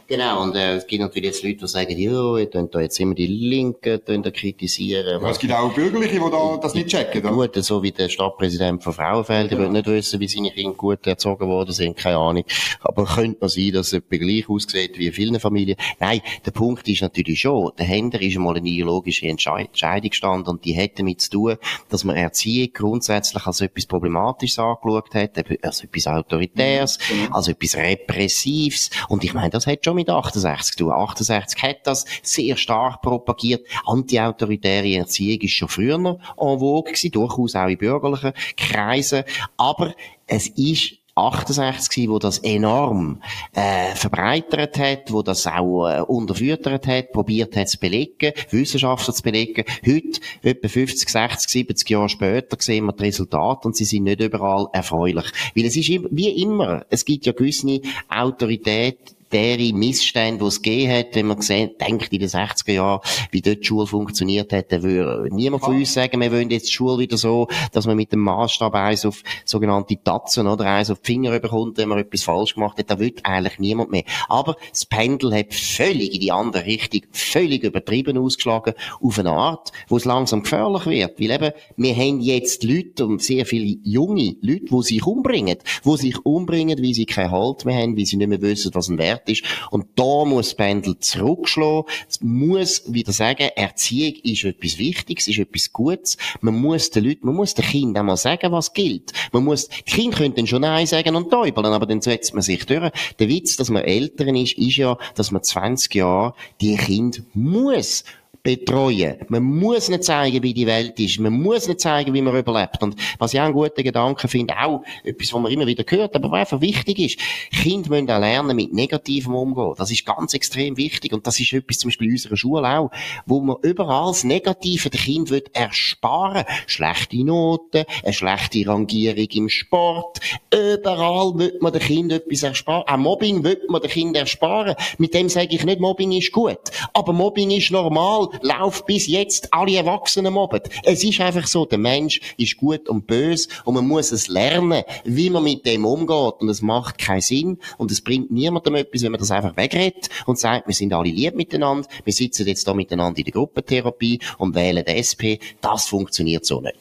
Genau, 0.08 0.44
und 0.44 0.56
äh, 0.56 0.76
es 0.76 0.86
gibt 0.86 1.02
natürlich 1.02 1.32
jetzt 1.32 1.44
Leute, 1.44 1.58
die 1.58 1.68
sagen, 1.68 1.98
ja, 1.98 2.38
ihr 2.38 2.46
könnt 2.46 2.76
da 2.76 2.80
jetzt 2.80 3.00
immer 3.00 3.16
die 3.16 3.26
Linken 3.26 4.00
da 4.06 4.30
kritisieren. 4.30 5.20
Ja, 5.20 5.30
es 5.30 5.40
gibt 5.40 5.52
auch 5.52 5.74
Bürgerliche, 5.74 6.20
die 6.20 6.32
da 6.32 6.58
das 6.62 6.76
nicht 6.76 6.90
checken. 6.90 7.26
Oder? 7.26 7.48
Gut, 7.48 7.64
so 7.64 7.82
wie 7.82 7.92
der 7.92 8.10
Stadtpräsident 8.10 8.84
von 8.84 8.94
Frauenfeld, 8.94 9.50
der 9.50 9.58
ja. 9.58 9.64
will 9.64 9.72
nicht 9.72 9.88
wissen, 9.88 10.20
wie 10.20 10.28
seine 10.28 10.52
Kinder 10.52 10.76
gut 10.76 11.08
erzogen 11.08 11.48
worden 11.48 11.72
sind, 11.72 11.98
keine 11.98 12.18
Ahnung. 12.18 12.44
Aber 12.82 13.06
könnte 13.06 13.38
man 13.42 13.50
sein, 13.50 13.72
dass 13.74 13.94
es 13.94 14.02
gleich 14.08 14.48
aussieht 14.48 15.00
wie 15.00 15.08
in 15.08 15.14
vielen 15.14 15.40
Familien. 15.40 15.76
Nein, 16.00 16.22
der 16.46 16.52
Punkt 16.52 16.88
ist 16.88 17.02
natürlich 17.02 17.40
schon, 17.40 17.72
der 17.80 17.88
Händler 17.88 18.22
ist 18.22 18.36
einmal 18.36 18.58
eine 18.58 18.70
ideologische 18.70 19.26
Entscheidung 19.26 20.10
gestanden 20.10 20.50
und 20.50 20.66
die 20.66 20.80
hat 20.80 21.00
damit 21.00 21.22
zu 21.22 21.32
tun, 21.32 21.56
dass 21.90 22.04
man 22.04 22.16
Erziehung 22.16 22.70
grundsätzlich 22.74 23.44
als 23.48 23.62
etwas 23.62 23.88
Problematisches 23.88 24.60
angeschaut 24.60 25.16
hat, 25.16 25.32
als 25.64 25.84
etwas 25.84 26.08
Autoritäres, 26.08 27.00
mhm. 27.12 27.34
als 27.34 27.48
etwas 27.48 27.76
Repressives. 27.76 28.92
Und 29.10 29.24
ich 29.24 29.34
meine, 29.34 29.50
das 29.50 29.66
hat 29.66 29.84
schon 29.84 29.95
mit 29.96 30.10
68 30.10 30.76
tun. 30.76 30.92
68 30.92 31.62
hat 31.64 31.78
das 31.86 32.06
sehr 32.22 32.58
stark 32.58 33.02
propagiert. 33.02 33.66
Antiautoritäre 33.86 34.96
Erziehung 34.96 35.42
ist 35.42 35.54
schon 35.54 35.70
früher 35.70 35.96
en 35.96 36.20
vogue 36.38 36.92
gewesen, 36.92 37.12
durchaus 37.12 37.56
auch 37.56 37.68
in 37.68 37.78
bürgerlichen 37.78 38.34
Kreisen. 38.58 39.24
Aber 39.58 39.94
es 40.28 40.48
ist 40.48 40.98
68 41.16 42.10
wo 42.10 42.20
das 42.20 42.40
enorm 42.40 43.22
äh, 43.54 43.96
verbreitert 43.96 44.78
hat, 44.78 45.14
wo 45.14 45.22
das 45.22 45.48
auch 45.48 45.88
äh, 45.88 46.02
unterfüttert 46.02 46.88
hat, 46.88 47.14
probiert 47.14 47.56
hat 47.56 47.70
zu 47.70 47.80
belegen, 47.80 48.34
Wissenschaftler 48.52 49.14
zu 49.14 49.24
belegen. 49.24 49.64
Heute, 49.86 50.20
etwa 50.44 50.68
50, 50.68 51.08
60, 51.08 51.50
70 51.50 51.90
Jahre 51.90 52.10
später, 52.10 52.58
sehen 52.60 52.86
wir 52.86 52.92
die 52.92 53.06
Resultate 53.06 53.66
und 53.66 53.78
sie 53.78 53.86
sind 53.86 54.04
nicht 54.04 54.20
überall 54.20 54.68
erfreulich. 54.74 55.26
Weil 55.56 55.66
es 55.66 55.78
ist 55.78 55.88
wie 55.88 56.42
immer, 56.42 56.86
es 56.90 57.06
gibt 57.06 57.26
ja 57.26 57.32
gewisse 57.32 57.80
Autorität 58.10 59.16
autoritäre 59.36 59.74
Missstände, 59.74 60.40
die 60.40 60.48
es 60.48 60.62
gegeben 60.62 60.94
hat, 60.94 61.16
wenn 61.16 61.28
man 61.28 61.38
gesehen, 61.38 61.72
denkt 61.80 62.12
in 62.14 62.20
den 62.20 62.30
60er 62.30 62.72
Jahren, 62.72 63.02
wie 63.32 63.42
dort 63.42 63.60
die 63.60 63.66
Schule 63.66 63.88
funktioniert 63.88 64.54
hat, 64.54 64.72
dann 64.72 64.84
würde 64.84 65.34
niemand 65.34 65.64
von 65.64 65.76
uns 65.76 65.94
sagen, 65.94 66.22
wir 66.22 66.32
wollen 66.32 66.50
jetzt 66.50 66.70
die 66.70 66.74
Schule 66.74 67.00
wieder 67.00 67.18
so, 67.18 67.48
dass 67.72 67.86
man 67.86 67.98
mit 67.98 68.12
dem 68.12 68.22
Maßstab 68.22 68.74
eins 68.74 69.06
auf 69.06 69.22
sogenannte 69.44 70.02
Tatzen 70.02 70.48
oder 70.48 70.66
eins 70.66 70.90
auf 70.90 71.00
die 71.00 71.14
Finger 71.14 71.38
bekommt, 71.40 71.78
wenn 71.78 71.90
man 71.90 72.00
etwas 72.00 72.24
falsch 72.24 72.56
gemacht 72.56 72.78
hat. 72.78 72.90
Da 72.90 73.00
will 73.00 73.14
eigentlich 73.24 73.60
niemand 73.60 73.92
mehr. 73.92 74.04
Aber 74.30 74.56
das 74.70 74.86
Pendel 74.86 75.34
hat 75.36 75.54
völlig 75.54 76.14
in 76.14 76.22
die 76.22 76.32
andere 76.32 76.66
Richtung, 76.66 77.02
völlig 77.12 77.64
übertrieben 77.64 78.18
ausgeschlagen, 78.18 78.74
auf 79.02 79.20
eine 79.20 79.32
Art, 79.32 79.72
wo 79.88 79.98
es 79.98 80.06
langsam 80.06 80.44
gefährlich 80.44 80.86
wird. 80.86 81.20
Weil 81.20 81.32
eben, 81.32 81.52
wir 81.78 81.96
haben 81.96 82.22
jetzt 82.22 82.64
Leute 82.64 83.06
und 83.06 83.22
sehr 83.22 83.46
viele 83.46 83.78
junge 83.84 84.36
Leute, 84.42 84.66
die 84.72 84.82
sich 84.82 85.06
umbringen, 85.06 85.58
die 85.84 85.98
sich 85.98 86.26
umbringen, 86.26 86.82
weil 86.82 86.94
sie 86.94 87.06
keinen 87.06 87.32
Halt 87.32 87.66
mehr 87.66 87.76
haben, 87.82 87.98
weil 87.98 88.06
sie 88.06 88.18
nicht 88.18 88.28
mehr 88.28 88.42
wissen, 88.42 88.74
was 88.74 88.88
ein 88.88 88.98
Wert 88.98 89.25
ist. 89.30 89.44
Und 89.72 89.88
da 89.96 90.26
muss 90.26 90.54
Pendel 90.54 90.98
zurückschlagen. 91.00 91.86
Es 92.08 92.22
muss 92.22 92.84
wieder 92.92 93.12
sagen, 93.12 93.50
Erziehung 93.56 94.16
ist 94.24 94.44
etwas 94.44 94.78
Wichtiges, 94.78 95.28
ist 95.28 95.40
etwas 95.40 95.72
Gutes. 95.72 96.18
Man 96.42 96.56
muss 96.56 96.90
den 96.90 97.06
Leuten, 97.06 97.26
man 97.26 97.36
muss 97.36 97.54
den 97.54 97.66
Kindern 97.66 98.02
einmal 98.02 98.18
sagen, 98.18 98.52
was 98.52 98.74
gilt. 98.74 99.14
Man 99.32 99.44
muss, 99.44 99.68
die 99.68 99.92
Kinder 99.92 100.18
können 100.18 100.36
dann 100.36 100.48
schon 100.48 100.62
Nein 100.62 100.88
sagen 100.88 101.16
und 101.16 101.30
täubeln, 101.30 101.66
aber 101.68 101.86
dann 101.86 102.02
setzt 102.02 102.34
man 102.34 102.44
sich 102.44 102.66
durch. 102.66 102.92
Der 103.20 103.30
Witz, 103.30 103.56
dass 103.56 103.70
man 103.70 103.84
Eltern 103.84 104.36
ist, 104.36 104.58
ist 104.58 104.78
ja, 104.78 104.98
dass 105.16 105.32
man 105.32 105.44
20 105.44 105.94
Jahre 105.96 106.34
die 106.62 106.76
Kinder 106.76 107.20
muss 107.34 108.04
betreuen. 108.46 109.16
Man 109.28 109.44
muss 109.44 109.90
nicht 109.90 110.04
zeigen, 110.04 110.44
wie 110.44 110.54
die 110.54 110.68
Welt 110.68 111.00
ist. 111.00 111.20
Man 111.20 111.42
muss 111.42 111.68
nicht 111.68 111.80
zeigen, 111.80 112.14
wie 112.14 112.22
man 112.22 112.38
überlebt. 112.38 112.82
Und 112.84 112.96
was 113.18 113.34
ich 113.34 113.40
auch 113.40 113.46
einen 113.46 113.56
guten 113.56 113.84
Gedanken 113.84 114.28
finde, 114.28 114.54
auch 114.58 114.84
etwas, 115.04 115.34
was 115.34 115.42
man 115.42 115.52
immer 115.52 115.66
wieder 115.66 115.84
hört, 115.88 116.16
aber 116.16 116.30
was 116.30 116.42
einfach 116.42 116.62
wichtig 116.62 117.00
ist, 117.00 117.20
Kinder 117.52 117.90
müssen 117.90 118.12
auch 118.12 118.20
lernen, 118.20 118.56
mit 118.56 118.72
Negativem 118.72 119.34
umgehen. 119.34 119.74
Das 119.78 119.90
ist 119.90 120.06
ganz 120.06 120.36
extrem 120.36 120.78
wichtig. 120.78 121.12
Und 121.12 121.26
das 121.26 121.40
ist 121.40 121.54
etwas 121.54 121.80
zum 121.80 121.90
Beispiel 121.90 122.08
in 122.08 122.14
unserer 122.14 122.38
Schule 122.38 122.70
auch, 122.70 122.92
wo 123.26 123.42
man 123.42 123.56
überall 123.64 124.10
das 124.10 124.24
Negative 124.24 124.92
der 124.92 125.00
Kind 125.00 125.32
wird 125.32 125.56
ersparen. 125.56 126.46
Schlechte 126.68 127.24
Noten, 127.24 127.86
eine 128.04 128.14
schlechte 128.14 128.68
Rangierung 128.68 129.28
im 129.32 129.50
Sport. 129.50 130.20
Überall 130.54 131.34
wird 131.36 131.64
man 131.64 131.74
den 131.74 131.82
Kind 131.82 132.12
etwas 132.12 132.44
ersparen. 132.44 132.84
Auch 132.88 132.98
Mobbing 132.98 133.44
wird 133.44 133.68
man 133.72 133.82
den 133.82 133.90
Kind 133.90 134.16
ersparen. 134.16 134.76
Mit 135.00 135.16
dem 135.16 135.30
sage 135.30 135.56
ich 135.56 135.66
nicht, 135.66 135.80
Mobbing 135.80 136.12
ist 136.12 136.32
gut. 136.32 136.60
Aber 136.94 137.12
Mobbing 137.12 137.50
ist 137.50 137.72
normal. 137.72 138.30
Läuft 138.42 138.86
bis 138.86 139.08
jetzt 139.08 139.54
alle 139.54 139.76
Erwachsenen 139.76 140.34
mobben. 140.34 140.62
Es 140.84 141.04
ist 141.04 141.22
einfach 141.22 141.48
so, 141.48 141.66
der 141.66 141.78
Mensch 141.78 142.22
ist 142.38 142.58
gut 142.58 142.90
und 142.90 143.08
böse 143.08 143.50
und 143.64 143.76
man 143.76 143.88
muss 143.88 144.12
es 144.12 144.28
lernen, 144.28 144.84
wie 145.04 145.30
man 145.30 145.44
mit 145.44 145.66
dem 145.66 145.86
umgeht. 145.86 146.36
Und 146.40 146.50
es 146.50 146.62
macht 146.62 146.98
keinen 146.98 147.22
Sinn 147.22 147.58
und 147.78 147.92
es 147.92 148.02
bringt 148.02 148.32
niemandem 148.32 148.76
etwas, 148.76 149.04
wenn 149.04 149.12
man 149.12 149.20
das 149.20 149.32
einfach 149.32 149.56
wegredet 149.58 150.10
und 150.26 150.40
sagt, 150.40 150.68
wir 150.68 150.74
sind 150.74 150.94
alle 150.94 151.10
lieb 151.10 151.36
miteinander, 151.36 151.88
wir 152.04 152.14
sitzen 152.14 152.48
jetzt 152.48 152.68
da 152.68 152.74
miteinander 152.74 153.20
in 153.20 153.26
der 153.26 153.34
Gruppentherapie 153.34 154.20
und 154.38 154.56
wählen 154.56 154.84
die 154.86 154.94
SP. 154.94 155.40
Das 155.62 155.88
funktioniert 155.88 156.46
so 156.46 156.62
nicht. 156.62 156.76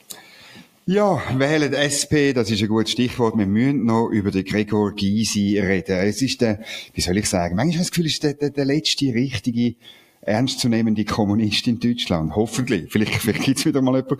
Ja, 0.87 1.23
wählen 1.39 1.73
SP, 1.73 2.35
das 2.35 2.51
ist 2.51 2.61
ein 2.61 2.69
gutes 2.69 2.93
Stichwort. 2.93 3.39
Wir 3.39 3.47
müssen 3.47 3.87
noch 3.87 4.11
über 4.11 4.31
den 4.31 4.45
Gregor 4.45 4.93
Gysi 4.93 5.59
reden. 5.59 5.97
Es 5.97 6.21
ist 6.21 6.43
der, 6.43 6.61
wie 6.93 7.01
soll 7.01 7.17
ich 7.17 7.27
sagen, 7.27 7.57
manchmal 7.57 7.77
habe 7.77 7.83
ich 7.83 7.89
das 7.89 7.91
Gefühl, 7.91 8.07
es 8.07 8.13
ist 8.13 8.23
der, 8.23 8.35
der, 8.35 8.51
der 8.51 8.67
letzte 8.67 9.07
richtige 9.07 9.77
ernstzunehmende 10.27 11.05
Kommunist 11.05 11.67
in 11.67 11.79
Deutschland. 11.79 12.35
Hoffentlich. 12.35 12.91
Vielleicht, 12.91 13.15
vielleicht 13.15 13.43
gibt's 13.43 13.65
wieder 13.65 13.83
mal 13.83 13.97
jemanden. 13.97 14.19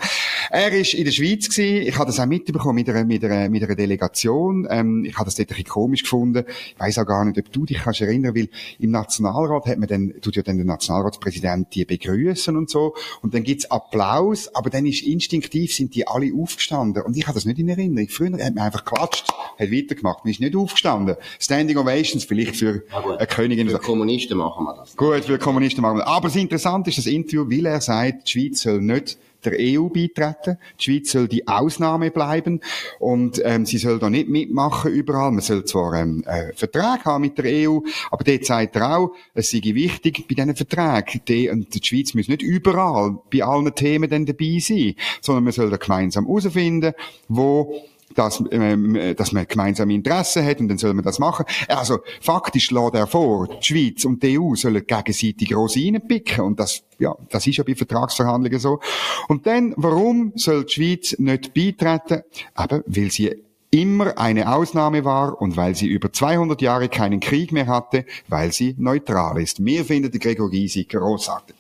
Er 0.51 0.73
ist 0.73 0.95
in 0.95 1.05
der 1.05 1.13
Schweiz 1.13 1.49
gewesen. 1.49 1.87
Ich 1.87 1.97
habe 1.97 2.07
das 2.07 2.21
auch 2.21 2.27
mitbekommen 2.27 2.75
mit 2.75 2.89
einer, 2.89 3.05
mit 3.05 3.25
einer, 3.25 3.49
mit 3.49 3.63
einer 3.63 3.75
Delegation. 3.75 4.67
Ähm, 4.71 5.05
ich 5.05 5.15
habe 5.15 5.25
das 5.25 5.37
dort 5.37 5.49
ein 5.51 5.57
bisschen 5.57 5.69
komisch 5.69 6.03
gefunden. 6.03 6.45
Ich 6.49 6.81
weiss 6.81 6.99
auch 6.99 7.07
gar 7.07 7.25
nicht, 7.25 7.39
ob 7.39 7.51
du 7.53 7.65
dich 7.65 7.79
kannst 7.79 8.01
erinnern, 8.01 8.35
weil 8.35 8.49
im 8.79 8.91
Nationalrat 8.91 9.67
hat 9.67 9.79
man 9.79 9.89
dann, 9.89 10.15
tut 10.21 10.37
ja 10.37 10.43
dann 10.43 10.57
der 10.57 10.67
Nationalratspräsident 10.67 11.75
die 11.75 11.85
begrüßen 11.85 12.57
und 12.57 12.71
so. 12.71 12.95
Und 13.23 13.35
dann 13.35 13.43
gibt's 13.43 13.71
Applaus, 13.71 14.55
aber 14.55 14.71
dann 14.71 14.87
ist 14.87 15.03
instinktiv 15.03 15.75
sind 15.75 15.95
die 15.95 16.07
alle 16.07 16.31
aufgestanden. 16.35 17.03
Und 17.03 17.17
ich 17.17 17.27
habe 17.27 17.35
das 17.35 17.45
nicht 17.45 17.59
in 17.59 17.69
Erinnerung. 17.69 18.09
Früher 18.09 18.33
hat 18.33 18.55
man 18.55 18.65
einfach 18.65 18.85
geklatscht, 18.85 19.29
hat 19.31 19.73
weitergemacht. 19.73 20.25
Man 20.25 20.33
ist 20.33 20.41
nicht 20.41 20.57
aufgestanden. 20.57 21.17
Standing 21.39 21.77
Ovations 21.79 22.25
vielleicht 22.25 22.57
für 22.57 22.83
eine 22.93 23.27
Königin. 23.27 23.69
Für 23.69 23.79
Kommunisten 23.79 24.39
machen 24.39 24.65
wir 24.65 24.75
das. 24.77 24.97
Gut, 24.97 25.25
für 25.25 25.39
Kommunisten 25.39 25.83
machen 25.83 25.94
Aber 26.03 26.29
das 26.29 26.37
Interessante 26.37 26.91
ist 26.91 26.99
das 26.99 27.07
Interview, 27.07 27.49
weil 27.49 27.67
er 27.67 27.81
sagt, 27.81 28.29
die 28.29 28.31
Schweiz 28.31 28.63
soll 28.63 28.81
nicht 28.81 29.19
der 29.45 29.55
EU 29.59 29.89
beitreten. 29.89 30.59
Die 30.79 30.85
Schweiz 30.85 31.13
soll 31.13 31.29
die 31.29 31.47
Ausnahme 31.47 32.11
bleiben 32.11 32.61
und 32.99 33.41
ähm, 33.45 33.67
sie 33.67 33.79
soll 33.79 33.99
da 33.99 34.11
nicht 34.11 34.29
mitmachen 34.29 34.93
überall. 34.93 35.31
Man 35.31 35.41
soll 35.41 35.65
zwar 35.65 35.95
ähm, 35.95 36.25
einen 36.27 36.55
Vertrag 36.55 37.05
haben 37.05 37.23
mit 37.23 37.39
der 37.39 37.69
EU, 37.69 37.81
aber 38.11 38.25
dort 38.25 38.45
sagt 38.45 38.77
er 38.77 38.97
auch, 38.97 39.15
es 39.35 39.51
sei 39.51 39.61
wichtig 39.63 40.27
bei 40.29 40.35
diesen 40.35 40.57
Verträgen. 40.57 41.21
Die, 41.29 41.49
und 41.49 41.75
die 41.75 41.85
Schweiz 41.85 42.15
muss 42.15 42.29
nicht 42.29 42.43
überall 42.43 43.19
bei 43.33 43.45
allen 43.45 43.75
Themen 43.75 44.09
dann 44.09 44.27
dabei 44.27 44.59
sein, 44.61 44.95
sondern 45.21 45.45
man 45.45 45.53
soll 45.53 45.71
da 45.71 45.77
gemeinsam 45.77 46.27
herausfinden, 46.27 46.95
wo 47.29 47.85
dass, 48.15 48.43
ähm, 48.51 49.15
dass 49.17 49.33
man 49.33 49.47
gemeinsame 49.47 49.95
Interessen 49.95 50.45
hat 50.45 50.61
und 50.61 50.69
dann 50.69 50.79
soll 50.79 50.95
man 50.95 51.05
das 51.05 51.19
machen. 51.19 51.45
Also 51.69 52.01
faktisch 52.21 52.71
lässt 52.71 52.95
er 52.95 53.07
vor, 53.07 53.49
die 53.49 53.63
Schweiz 53.65 54.05
und 54.05 54.23
die 54.23 54.39
EU 54.39 54.55
sollen 54.55 54.87
gegenseitig 54.87 55.55
Rosinen 55.55 56.07
picken 56.07 56.45
und 56.45 56.61
das, 56.61 56.83
ja, 56.99 57.15
das 57.31 57.47
ist 57.47 57.57
ja 57.57 57.65
bei 57.65 57.75
Vertragsverhandlungen 57.75 58.59
so. 58.59 58.81
Und 59.29 59.47
dann, 59.47 59.75
warum 59.77 60.33
soll 60.37 60.65
die 60.65 60.73
Schweiz 60.73 61.17
nicht 61.19 61.55
beitreten? 61.55 62.23
Eben, 62.59 62.83
weil 62.87 63.11
sie 63.11 63.45
immer 63.71 64.17
eine 64.19 64.55
Ausnahme 64.55 65.05
war 65.05 65.41
und 65.41 65.57
weil 65.57 65.75
sie 65.75 65.89
über 65.89 66.13
200 66.13 66.63
Jahre 66.63 66.89
keinen 66.89 67.19
Krieg 67.19 67.51
mehr 67.51 67.67
hatte, 67.67 68.07
weil 68.29 68.53
sie 68.53 68.77
neutral 68.79 69.41
ist. 69.43 69.59
Mir 69.59 69.85
findet 69.85 70.21
Gregor 70.21 70.49
Gysi 70.49 70.85
großartig. 70.85 71.57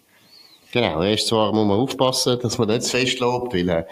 Genau, 0.74 1.04
erst 1.04 1.28
zwar 1.28 1.52
muss 1.52 1.68
man 1.68 1.78
aufpassen, 1.78 2.36
dass 2.42 2.58
man 2.58 2.66
nicht 2.66 2.82
zu 2.82 2.90
fest 2.90 3.20
lobt, 3.20 3.54
weil, 3.54 3.68
äh, 3.68 3.84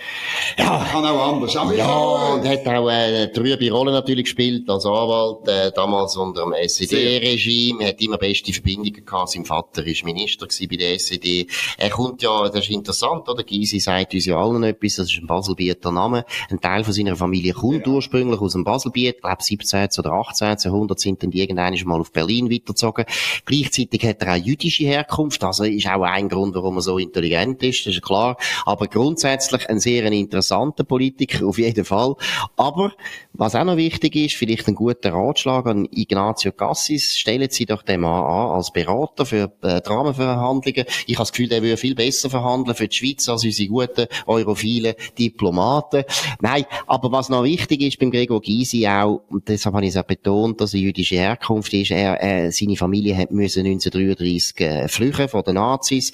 ja. 0.58 0.84
Kann 0.90 1.06
auch 1.06 1.32
anders, 1.32 1.54
aber 1.54 1.76
ja. 1.76 1.94
und 1.94 2.44
hat 2.44 2.66
auch, 2.66 2.88
äh, 2.88 2.92
eine 2.92 3.32
trübe 3.32 3.70
Rolle 3.70 3.92
natürlich 3.92 4.24
gespielt 4.24 4.68
als 4.68 4.84
Anwalt, 4.84 5.46
äh, 5.46 5.70
damals 5.70 6.16
unter 6.16 6.42
dem 6.42 6.54
SED-Regime, 6.54 7.86
hat 7.86 8.00
immer 8.00 8.18
beste 8.18 8.52
Verbindungen 8.52 9.06
gehabt, 9.06 9.30
sein 9.30 9.44
Vater 9.44 9.86
war 9.86 9.94
Minister 10.06 10.48
bei 10.68 10.74
der 10.74 10.94
SED. 10.94 11.46
Er 11.78 11.90
kommt 11.90 12.20
ja, 12.20 12.48
das 12.48 12.64
ist 12.64 12.70
interessant, 12.70 13.28
oder? 13.28 13.44
Gysi 13.44 13.78
sagt 13.78 14.14
uns 14.14 14.26
ja 14.26 14.36
allen 14.36 14.64
etwas, 14.64 14.96
das 14.96 15.12
ist 15.12 15.20
ein 15.22 15.28
Baselbieter 15.28 15.92
Name. 15.92 16.24
Ein 16.50 16.60
Teil 16.60 16.82
von 16.82 16.92
seiner 16.92 17.14
Familie 17.14 17.52
kommt 17.52 17.86
ja. 17.86 17.92
ursprünglich 17.92 18.40
aus 18.40 18.54
dem 18.54 18.64
Baselbiet, 18.64 19.14
ich 19.14 19.22
glaube 19.22 19.40
17. 19.40 19.88
oder 20.00 20.14
18. 20.14 20.56
Jahrhundert 20.64 20.98
sind 20.98 21.22
dann 21.22 21.30
irgendwann 21.30 21.78
mal 21.84 22.00
auf 22.00 22.10
Berlin 22.10 22.50
weitergezogen. 22.50 23.04
Gleichzeitig 23.44 24.04
hat 24.04 24.20
er 24.22 24.32
auch 24.32 24.44
jüdische 24.44 24.82
Herkunft, 24.82 25.44
also 25.44 25.62
ist 25.62 25.86
auch 25.86 26.02
ein 26.02 26.28
Grund, 26.28 26.56
warum 26.56 26.71
warum 26.72 26.80
so 26.80 26.98
intelligent 26.98 27.62
ist, 27.62 27.86
das 27.86 27.94
ist 27.94 28.02
klar. 28.02 28.36
Aber 28.64 28.86
grundsätzlich 28.86 29.68
ein 29.68 29.78
sehr 29.78 30.04
interessanter 30.10 30.84
Politiker, 30.84 31.46
auf 31.46 31.58
jeden 31.58 31.84
Fall. 31.84 32.14
Aber, 32.56 32.92
was 33.32 33.54
auch 33.54 33.64
noch 33.64 33.76
wichtig 33.76 34.16
ist, 34.16 34.36
vielleicht 34.36 34.68
ein 34.68 34.74
guter 34.74 35.12
Ratschlag 35.12 35.66
an 35.66 35.88
Ignazio 35.90 36.52
Cassis, 36.52 37.18
stellen 37.18 37.48
Sie 37.50 37.66
doch 37.66 37.82
den 37.82 38.00
mal 38.00 38.20
an 38.20 38.56
als 38.56 38.72
Berater 38.72 39.26
für 39.26 39.52
äh, 39.62 39.80
Dramenverhandlungen. 39.80 40.84
Ich 41.06 41.14
habe 41.14 41.22
das 41.22 41.32
Gefühl, 41.32 41.48
der 41.48 41.62
würde 41.62 41.76
viel 41.76 41.94
besser 41.94 42.30
verhandeln 42.30 42.76
für 42.76 42.88
die 42.88 42.96
Schweiz 42.96 43.28
als 43.28 43.44
unsere 43.44 43.68
guten 43.68 44.06
europhilen 44.26 44.94
Diplomaten. 45.18 46.04
Nein, 46.40 46.64
aber 46.86 47.12
was 47.12 47.28
noch 47.28 47.44
wichtig 47.44 47.82
ist 47.82 47.98
beim 47.98 48.10
Gregor 48.10 48.40
Gysi 48.40 48.86
auch, 48.86 49.22
und 49.28 49.48
deshalb 49.48 49.74
habe 49.74 49.84
ich 49.84 49.90
es 49.90 49.96
auch 49.96 50.04
betont, 50.04 50.60
dass 50.60 50.74
er 50.74 50.80
jüdische 50.80 51.16
Herkunft 51.16 51.72
ist, 51.74 51.90
er, 51.90 52.22
äh, 52.22 52.50
seine 52.50 52.76
Familie 52.76 53.16
hat 53.16 53.30
müssen 53.30 53.66
1933 53.66 54.60
äh, 54.60 54.88
flüchten 54.88 55.28
von 55.28 55.42
den 55.42 55.54
Nazis. 55.54 56.12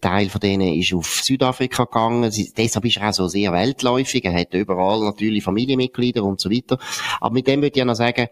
Teil 0.00 0.28
von 0.28 0.40
denen 0.40 0.74
ist 0.74 0.92
auf 0.94 1.22
Südafrika 1.22 1.84
gegangen. 1.84 2.30
Sie, 2.30 2.52
deshalb 2.56 2.84
ist 2.84 2.96
er 2.98 3.08
auch 3.08 3.12
so 3.12 3.28
sehr 3.28 3.52
weltläufig. 3.52 4.24
Er 4.24 4.34
hat 4.34 4.54
überall 4.54 5.00
natürlich 5.00 5.44
Familienmitglieder 5.44 6.22
und 6.22 6.40
so 6.40 6.50
weiter. 6.50 6.78
Aber 7.20 7.32
mit 7.32 7.46
dem 7.46 7.60
würde 7.60 7.68
ich 7.68 7.76
ja 7.76 7.84
noch 7.84 7.94
sagen, 7.94 8.28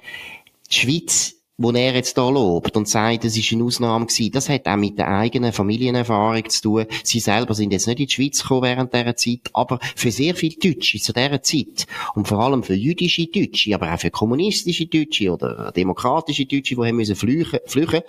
die 0.71 0.75
Schweiz 0.75 1.42
wo 1.63 1.71
er 1.71 1.95
jetzt 1.95 2.19
da 2.19 2.29
lobt 2.29 2.77
und 2.77 2.89
sagt, 2.89 3.25
es 3.25 3.37
ist 3.37 3.53
eine 3.53 3.65
Ausnahme 3.65 4.07
gewesen, 4.07 4.33
das 4.33 4.49
hat 4.49 4.67
auch 4.67 4.77
mit 4.77 4.99
der 4.99 5.09
eigenen 5.09 5.53
Familienerfahrung 5.53 6.49
zu 6.49 6.63
tun. 6.63 6.87
Sie 7.05 7.21
selber 7.21 7.55
sind 7.55 7.73
jetzt 7.73 7.87
nicht 7.87 8.01
in 8.01 8.07
die 8.07 8.13
Schweiz 8.13 8.43
gekommen 8.43 8.63
während 8.63 8.93
dieser 8.93 9.17
Zeit, 9.17 9.51
aber 9.53 9.79
für 9.95 10.11
sehr 10.11 10.35
viele 10.35 10.57
Deutsche 10.57 10.99
zu 10.99 11.13
dieser 11.13 11.43
Zeit 11.43 11.87
und 12.15 12.27
vor 12.27 12.41
allem 12.41 12.65
für 12.65 12.75
jüdische 12.75 13.27
Deutsche, 13.27 13.75
aber 13.75 13.95
auch 13.95 13.99
für 13.99 14.11
kommunistische 14.11 14.87
Deutsche 14.87 15.33
oder 15.33 15.71
demokratische 15.71 16.47
Deutsche, 16.47 16.75
die 16.75 16.81
haben 16.81 16.97
müssen 16.97 17.15
flüchen, 17.15 17.61
flüchen, 17.67 18.03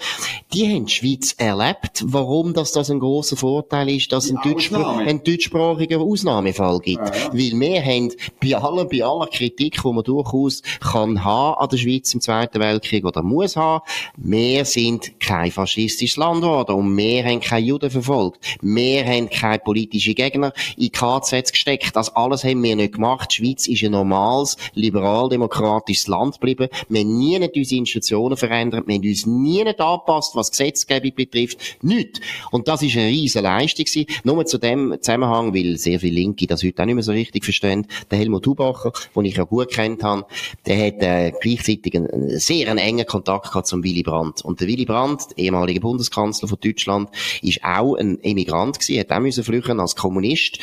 die 0.51 0.67
haben 0.73 0.85
die 0.87 0.91
Schweiz 0.91 1.35
erlebt, 1.37 2.03
warum 2.05 2.53
das, 2.53 2.71
das 2.71 2.89
ein 2.89 2.99
großer 2.99 3.37
Vorteil 3.37 3.89
ist, 3.89 4.11
dass 4.11 4.25
es 4.25 4.31
einen, 4.31 4.41
Deutschspr 4.43 4.97
einen 4.97 5.23
deutschsprachigen 5.23 6.01
Ausnahmefall 6.01 6.79
gibt. 6.79 6.97
Ja, 6.97 7.15
ja. 7.15 7.33
Weil 7.33 7.59
wir 7.59 7.85
haben 7.85 8.11
bei 8.41 8.55
aller, 8.55 8.85
bei 8.85 9.03
aller 9.03 9.27
Kritik, 9.27 9.79
die 9.81 9.91
man 9.91 10.03
durchaus 10.03 10.63
kann 10.79 11.23
haben 11.23 11.57
an 11.59 11.69
der 11.69 11.77
Schweiz 11.77 12.13
im 12.13 12.21
Zweiten 12.21 12.59
Weltkrieg 12.59 13.05
oder 13.05 13.21
muss 13.21 13.42
haben. 13.55 13.83
Wir 14.17 14.65
sind 14.65 15.19
kein 15.19 15.51
faschistisches 15.51 16.17
Land 16.17 16.41
geworden 16.41 16.75
und 16.75 16.97
wir 16.97 17.23
haben 17.23 17.39
keine 17.39 17.65
Juden 17.65 17.89
verfolgt. 17.89 18.39
Wir 18.61 19.05
haben 19.05 19.29
keine 19.29 19.59
politischen 19.59 20.15
Gegner 20.15 20.53
in 20.77 20.91
KZs 20.91 21.51
gesteckt. 21.51 21.95
Das 21.95 22.15
alles 22.15 22.43
haben 22.43 22.63
wir 22.63 22.75
nicht 22.75 22.93
gemacht. 22.93 23.31
Die 23.31 23.35
Schweiz 23.35 23.67
ist 23.67 23.83
ein 23.83 23.91
normales, 23.91 24.57
liberal-demokratisches 24.73 26.07
Land 26.07 26.35
geblieben. 26.35 26.69
Wir 26.89 27.01
haben 27.01 27.17
nie 27.17 27.37
unsere 27.37 27.79
Institutionen 27.79 28.37
verändert. 28.37 28.87
Wir 28.87 28.95
haben 28.95 29.07
uns 29.07 29.25
nie 29.25 29.63
nicht 29.63 29.79
angepasst, 29.79 30.35
was 30.35 30.51
Gesetzgebung 30.51 31.13
betrifft. 31.15 31.77
Nicht. 31.81 32.21
Und 32.51 32.67
das 32.67 32.81
ist 32.81 32.95
eine 32.95 33.07
riesige 33.07 33.43
Leistung 33.43 33.85
gewesen. 33.85 34.05
Nur 34.23 34.45
zu 34.45 34.57
dem 34.57 34.97
Zusammenhang, 34.99 35.53
weil 35.53 35.77
sehr 35.77 35.99
viele 35.99 36.15
Linke 36.15 36.47
das 36.47 36.63
heute 36.63 36.81
auch 36.81 36.85
nicht 36.85 36.95
mehr 36.95 37.03
so 37.03 37.11
richtig 37.11 37.43
verstehen. 37.43 37.87
Der 38.09 38.19
Helmut 38.19 38.45
Hubacher, 38.47 38.91
den 39.15 39.25
ich 39.25 39.35
ja 39.35 39.43
gut 39.43 39.69
kennt 39.69 40.03
habe, 40.03 40.25
der 40.65 40.87
hat 40.87 41.01
äh, 41.01 41.31
gleichzeitig 41.39 41.95
einen, 41.95 42.09
einen 42.09 42.39
sehr 42.39 42.67
engen 42.67 43.05
Kontakt 43.05 43.22
Kontakt 43.23 43.67
zum 43.67 43.83
Willy 43.83 44.03
Brandt. 44.03 44.43
Und 44.43 44.59
der 44.59 44.67
Willy 44.67 44.85
Brandt, 44.85 45.31
der 45.31 45.37
ehemalige 45.37 45.79
Bundeskanzler 45.79 46.47
von 46.47 46.57
Deutschland, 46.61 47.09
ist 47.41 47.63
auch 47.63 47.95
ein 47.95 48.21
Emigrant 48.23 48.79
gewesen, 48.79 48.99
hat 48.99 49.11
auch 49.11 49.43
flüchten 49.43 49.79
als 49.79 49.95
Kommunist 49.95 50.59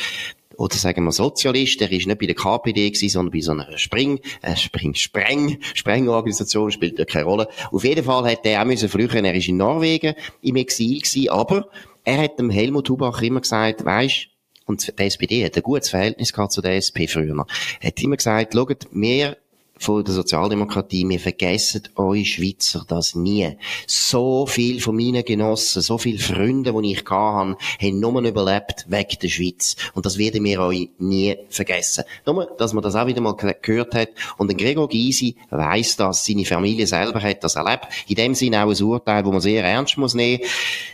oder 0.57 0.75
sagen 0.75 1.05
wir 1.05 1.11
Sozialist, 1.11 1.79
der 1.79 1.91
ist 1.91 2.05
nicht 2.05 2.19
bei 2.19 2.27
der 2.27 2.35
KPD 2.35 2.91
gewesen, 2.91 3.09
sondern 3.09 3.31
bei 3.31 3.39
so 3.39 3.51
einer 3.51 3.77
Spring, 3.77 4.19
äh, 4.41 4.55
Spring, 4.55 4.93
Spreng, 4.93 5.57
Sprengorganisation, 5.73 6.71
spielt 6.71 6.99
ja 6.99 7.05
keine 7.05 7.25
Rolle. 7.25 7.47
Auf 7.71 7.83
jeden 7.83 8.03
Fall 8.03 8.29
hat 8.29 8.45
er 8.45 8.61
auch 8.61 8.65
müssen 8.65 8.89
flüchten, 8.89 9.25
er 9.25 9.33
ist 9.33 9.47
in 9.47 9.57
Norwegen 9.57 10.13
im 10.41 10.55
Exil 10.57 10.99
gewesen, 10.99 11.29
aber 11.29 11.67
er 12.03 12.17
hat 12.21 12.37
dem 12.37 12.51
Helmut 12.51 12.89
Hubacher 12.89 13.23
immer 13.23 13.41
gesagt, 13.41 13.85
weisst, 13.85 14.27
und 14.65 14.87
die 14.99 15.03
SPD 15.03 15.43
hat 15.43 15.57
ein 15.57 15.63
gutes 15.63 15.89
Verhältnis 15.89 16.31
gehabt 16.31 16.51
zu 16.51 16.61
der 16.61 16.75
SP 16.77 17.09
früher. 17.09 17.45
Er 17.79 17.87
hat 17.87 18.01
immer 18.01 18.17
gesagt, 18.17 18.53
schaut, 18.53 18.87
wir 18.91 19.37
von 19.81 20.03
der 20.03 20.13
Sozialdemokratie, 20.13 21.09
wir 21.09 21.19
vergessen 21.19 21.83
euch 21.95 22.33
Schweizer 22.33 22.85
das 22.87 23.15
nie. 23.15 23.57
So 23.87 24.45
viel 24.45 24.79
von 24.79 24.95
meinen 24.95 25.25
Genossen, 25.25 25.81
so 25.81 25.97
viele 25.97 26.19
Freunde, 26.19 26.71
die 26.71 26.91
ich 26.91 26.99
hatte, 26.99 27.57
haben 27.81 27.99
nur 27.99 28.21
überlebt 28.21 28.85
wegen 28.87 29.19
der 29.21 29.27
Schweiz. 29.27 29.75
Und 29.95 30.05
das 30.05 30.19
werden 30.19 30.43
wir 30.43 30.61
euch 30.61 30.89
nie 30.99 31.35
vergessen. 31.49 32.03
Nur, 32.27 32.45
dass 32.57 32.73
man 32.73 32.83
das 32.83 32.95
auch 32.95 33.07
wieder 33.07 33.21
mal 33.21 33.35
gehört 33.35 33.95
hat. 33.95 34.09
Und 34.37 34.51
ein 34.51 34.57
Gregor 34.57 34.87
Gysi 34.87 35.35
weiss 35.49 35.95
das, 35.95 36.25
seine 36.25 36.45
Familie 36.45 36.85
selber 36.85 37.21
hat 37.21 37.43
das 37.43 37.55
erlebt. 37.55 37.87
In 38.07 38.15
dem 38.15 38.35
Sinne 38.35 38.63
auch 38.63 38.69
ein 38.69 38.83
Urteil, 38.83 39.25
wo 39.25 39.31
man 39.31 39.41
sehr 39.41 39.63
ernst 39.63 39.97
muss 39.97 40.13
nehmen. 40.13 40.43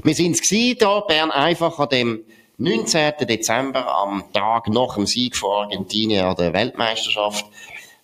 Wir 0.04 0.16
sind's 0.16 0.42
gewesen, 0.42 0.78
da, 0.80 1.02
Bern 1.02 1.32
einfach 1.32 1.78
an 1.80 1.90
dem 1.90 2.24
19. 2.58 3.28
Dezember, 3.28 3.86
am 3.86 4.24
Tag 4.34 4.70
nach 4.70 4.96
dem 4.96 5.06
Sieg 5.06 5.36
von 5.36 5.66
Argentinien 5.66 6.26
an 6.26 6.36
der 6.38 6.54
Weltmeisterschaft. 6.54 7.46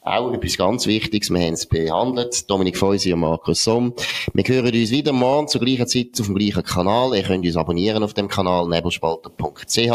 Auch 0.05 0.33
etwas 0.33 0.57
ganz 0.57 0.85
Wichtiges, 0.85 1.29
wir 1.29 1.39
haben 1.39 1.53
es 1.53 1.65
behandelt. 1.65 2.49
Dominik 2.49 2.77
Feusi 2.77 3.13
und 3.13 3.21
Markus 3.21 3.63
Somm. 3.63 3.93
Wir 4.33 4.43
hören 4.43 4.73
uns 4.73 4.91
wieder 4.91 5.13
morgen 5.13 5.47
zur 5.47 5.61
gleichen 5.61 5.87
Zeit 5.87 6.19
auf 6.19 6.25
dem 6.25 6.35
gleichen 6.35 6.61
Kanal. 6.61 7.15
Ihr 7.15 7.23
könnt 7.23 7.45
uns 7.45 7.55
abonnieren 7.55 8.03
auf 8.03 8.13
dem 8.13 8.27
Kanal 8.27 8.67
nebelspalter.ch 8.67 9.91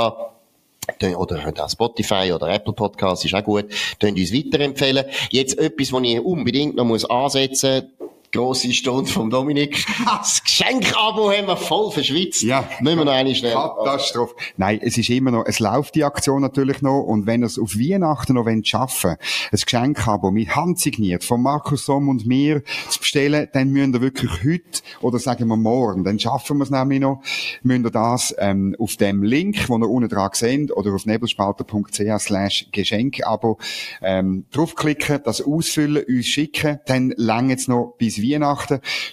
oder 1.15 1.53
auch 1.63 1.71
Spotify 1.71 2.33
oder 2.35 2.49
Apple 2.49 2.73
Podcast 2.73 3.27
ist 3.27 3.35
auch 3.35 3.45
gut. 3.45 3.67
Könnt 4.01 4.19
uns 4.19 4.33
weiterempfehlen. 4.33 5.05
Jetzt 5.31 5.59
etwas, 5.59 5.93
was 5.93 6.03
ich 6.03 6.21
unbedingt 6.21 6.77
noch 6.77 7.11
ansetzen 7.11 7.91
muss 7.98 7.98
grosse 8.33 8.73
Stunde 8.73 9.11
vom 9.11 9.31
Dominik. 9.31 9.87
Das 10.05 10.43
Geschenkabo 10.43 11.31
haben 11.31 11.47
wir 11.47 11.57
voll 11.57 11.91
verschwitzt. 11.91 12.43
Ja. 12.43 12.69
Müssen 12.81 12.99
wir 12.99 13.05
noch 13.05 13.13
eine 13.13 13.35
schnell. 13.35 13.53
Katastrophe. 13.53 14.35
Nein, 14.57 14.81
es 14.83 14.99
ist 14.99 15.11
immer 15.11 15.31
noch, 15.31 15.45
es 15.47 15.61
läuft 15.61 15.95
die 15.95 16.05
Aktion 16.05 16.43
natürlich 16.43 16.83
noch 16.83 17.03
und 17.03 17.27
wenn 17.27 17.43
ihr 17.43 17.47
es 17.47 17.59
auf 17.59 17.77
Weihnachten 17.77 18.35
noch 18.35 18.47
schaffen 18.65 19.11
wollt, 19.11 19.21
ein 19.53 19.59
Geschenkabo 19.59 20.31
mit 20.31 20.55
Hand 20.57 20.79
signiert 20.79 21.25
von 21.25 21.43
Markus 21.43 21.85
Somm 21.85 22.09
und 22.09 22.27
mir 22.27 22.63
zu 22.89 23.01
bestellen, 23.01 23.49
dann 23.53 23.71
müsst 23.71 23.95
ihr 23.95 24.01
wirklich 24.01 24.31
heute 24.45 24.83
oder 25.01 25.19
sagen 25.19 25.47
wir 25.49 25.57
morgen, 25.57 26.05
dann 26.05 26.19
schaffen 26.19 26.59
wir 26.59 26.65
es 26.65 26.71
nämlich 26.71 27.01
noch, 27.01 27.23
müsst 27.63 27.85
ihr 27.85 27.91
das 27.91 28.35
ähm, 28.39 28.77
auf 28.79 28.97
dem 28.97 29.23
Link, 29.23 29.69
wo 29.69 29.79
ihr 29.79 29.89
unten 29.89 30.09
dran 30.09 30.31
seht 30.33 30.73
oder 30.77 30.93
auf 30.93 31.07
nebelspalter.ch 31.07 32.19
slash 32.19 32.69
Geschenkabo 32.73 33.59
ähm, 34.03 34.47
draufklicken, 34.51 35.21
das 35.25 35.41
ausfüllen, 35.41 36.05
uns 36.09 36.27
schicken, 36.27 36.81
dann 36.87 37.13
länger 37.17 37.55
es 37.55 37.69
noch 37.69 37.95
bis 37.99 38.19
Weihnachten. 38.19 38.28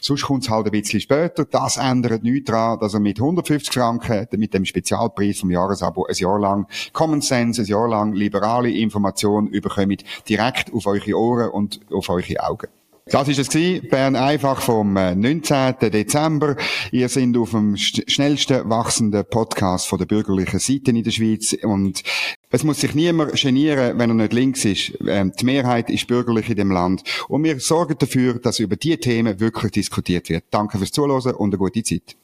Sonst 0.02 0.24
kommt 0.24 0.44
es 0.44 0.50
halt 0.50 0.66
ein 0.66 0.72
bisschen 0.72 1.02
später. 1.02 1.46
Das 1.46 1.78
ändert 1.78 2.24
nichts 2.24 2.52
daran, 2.52 2.80
dass 2.80 2.94
er 2.94 3.00
mit 3.00 3.20
150 3.20 3.74
Franken, 3.74 4.28
mit 4.38 4.54
dem 4.54 4.66
Spezialpreis 4.66 5.40
vom 5.40 5.52
Jahresabo, 5.52 6.06
ein 6.06 6.16
Jahr 6.16 6.40
lang 6.40 6.68
Common 6.94 7.22
Sense, 7.22 7.62
ein 7.62 7.68
Jahr 7.68 7.88
lang 7.88 8.14
liberale 8.14 8.70
Information 8.70 9.48
überkommt, 9.48 10.04
direkt 10.28 10.74
auf 10.74 10.86
eure 10.88 11.18
Ohren 11.18 11.50
und 11.50 11.80
auf 11.92 12.10
eure 12.10 12.40
Augen. 12.40 12.68
Das 13.08 13.28
ist 13.28 13.38
es 13.38 13.50
gewesen. 13.50 13.88
Bern 13.88 14.16
einfach 14.16 14.62
vom 14.62 14.94
19. 14.94 15.76
Äh, 15.80 15.92
Dezember. 15.92 16.56
Ihr 16.92 17.08
seid 17.08 17.38
auf 17.38 17.52
dem 17.52 17.78
schnellsten 17.78 18.68
wachsenden 18.68 19.24
Podcast 19.26 19.88
von 19.88 20.00
der 20.00 20.08
bürgerlichen 20.08 20.58
Seite 20.58 20.90
in 20.90 21.04
der 21.04 21.12
Schweiz 21.12 21.56
und 21.62 22.02
es 22.50 22.64
muss 22.64 22.82
sich 22.82 22.96
niemand 22.96 23.40
genieren, 23.40 24.00
wenn 24.00 24.10
er 24.10 24.16
nicht 24.16 24.34
links 24.34 24.66
ist. 24.66 24.94
Ähm, 25.06 25.32
die 25.40 25.46
Mehrheit 25.46 25.92
ist 25.92 26.08
bürgerlich 26.08 26.50
in 26.50 26.56
dem 26.56 26.72
Land 26.72 27.04
und 27.28 27.44
wir 27.44 27.60
sorgen 27.60 27.96
dafür, 28.00 28.40
dass 28.40 28.60
über 28.60 28.76
diese 28.76 28.98
Themen 28.98 29.40
wirklich 29.40 29.74
diskutiert 29.74 30.30
wird. 30.30 30.46
Danke 30.50 30.80
fürs 30.80 30.92
Zuhören 30.92 31.36
und 31.36 31.52
eine 31.52 31.60
gute 31.60 31.84
Zeit. 31.84 32.16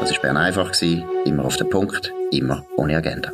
Das 0.00 0.10
war 0.10 0.22
Bern 0.22 0.38
einfach, 0.38 0.72
immer 1.26 1.44
auf 1.44 1.58
den 1.58 1.68
Punkt, 1.68 2.14
immer 2.30 2.64
ohne 2.76 2.96
Agenda. 2.96 3.30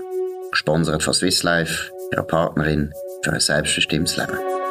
Gesponsert 0.50 1.04
von 1.04 1.14
Swiss 1.14 1.44
Life, 1.44 1.92
ihrer 2.12 2.22
Partnerin 2.22 2.92
für 3.22 3.32
ein 3.32 3.40
selbstbestimmtes 3.40 4.16
Leben. 4.16 4.63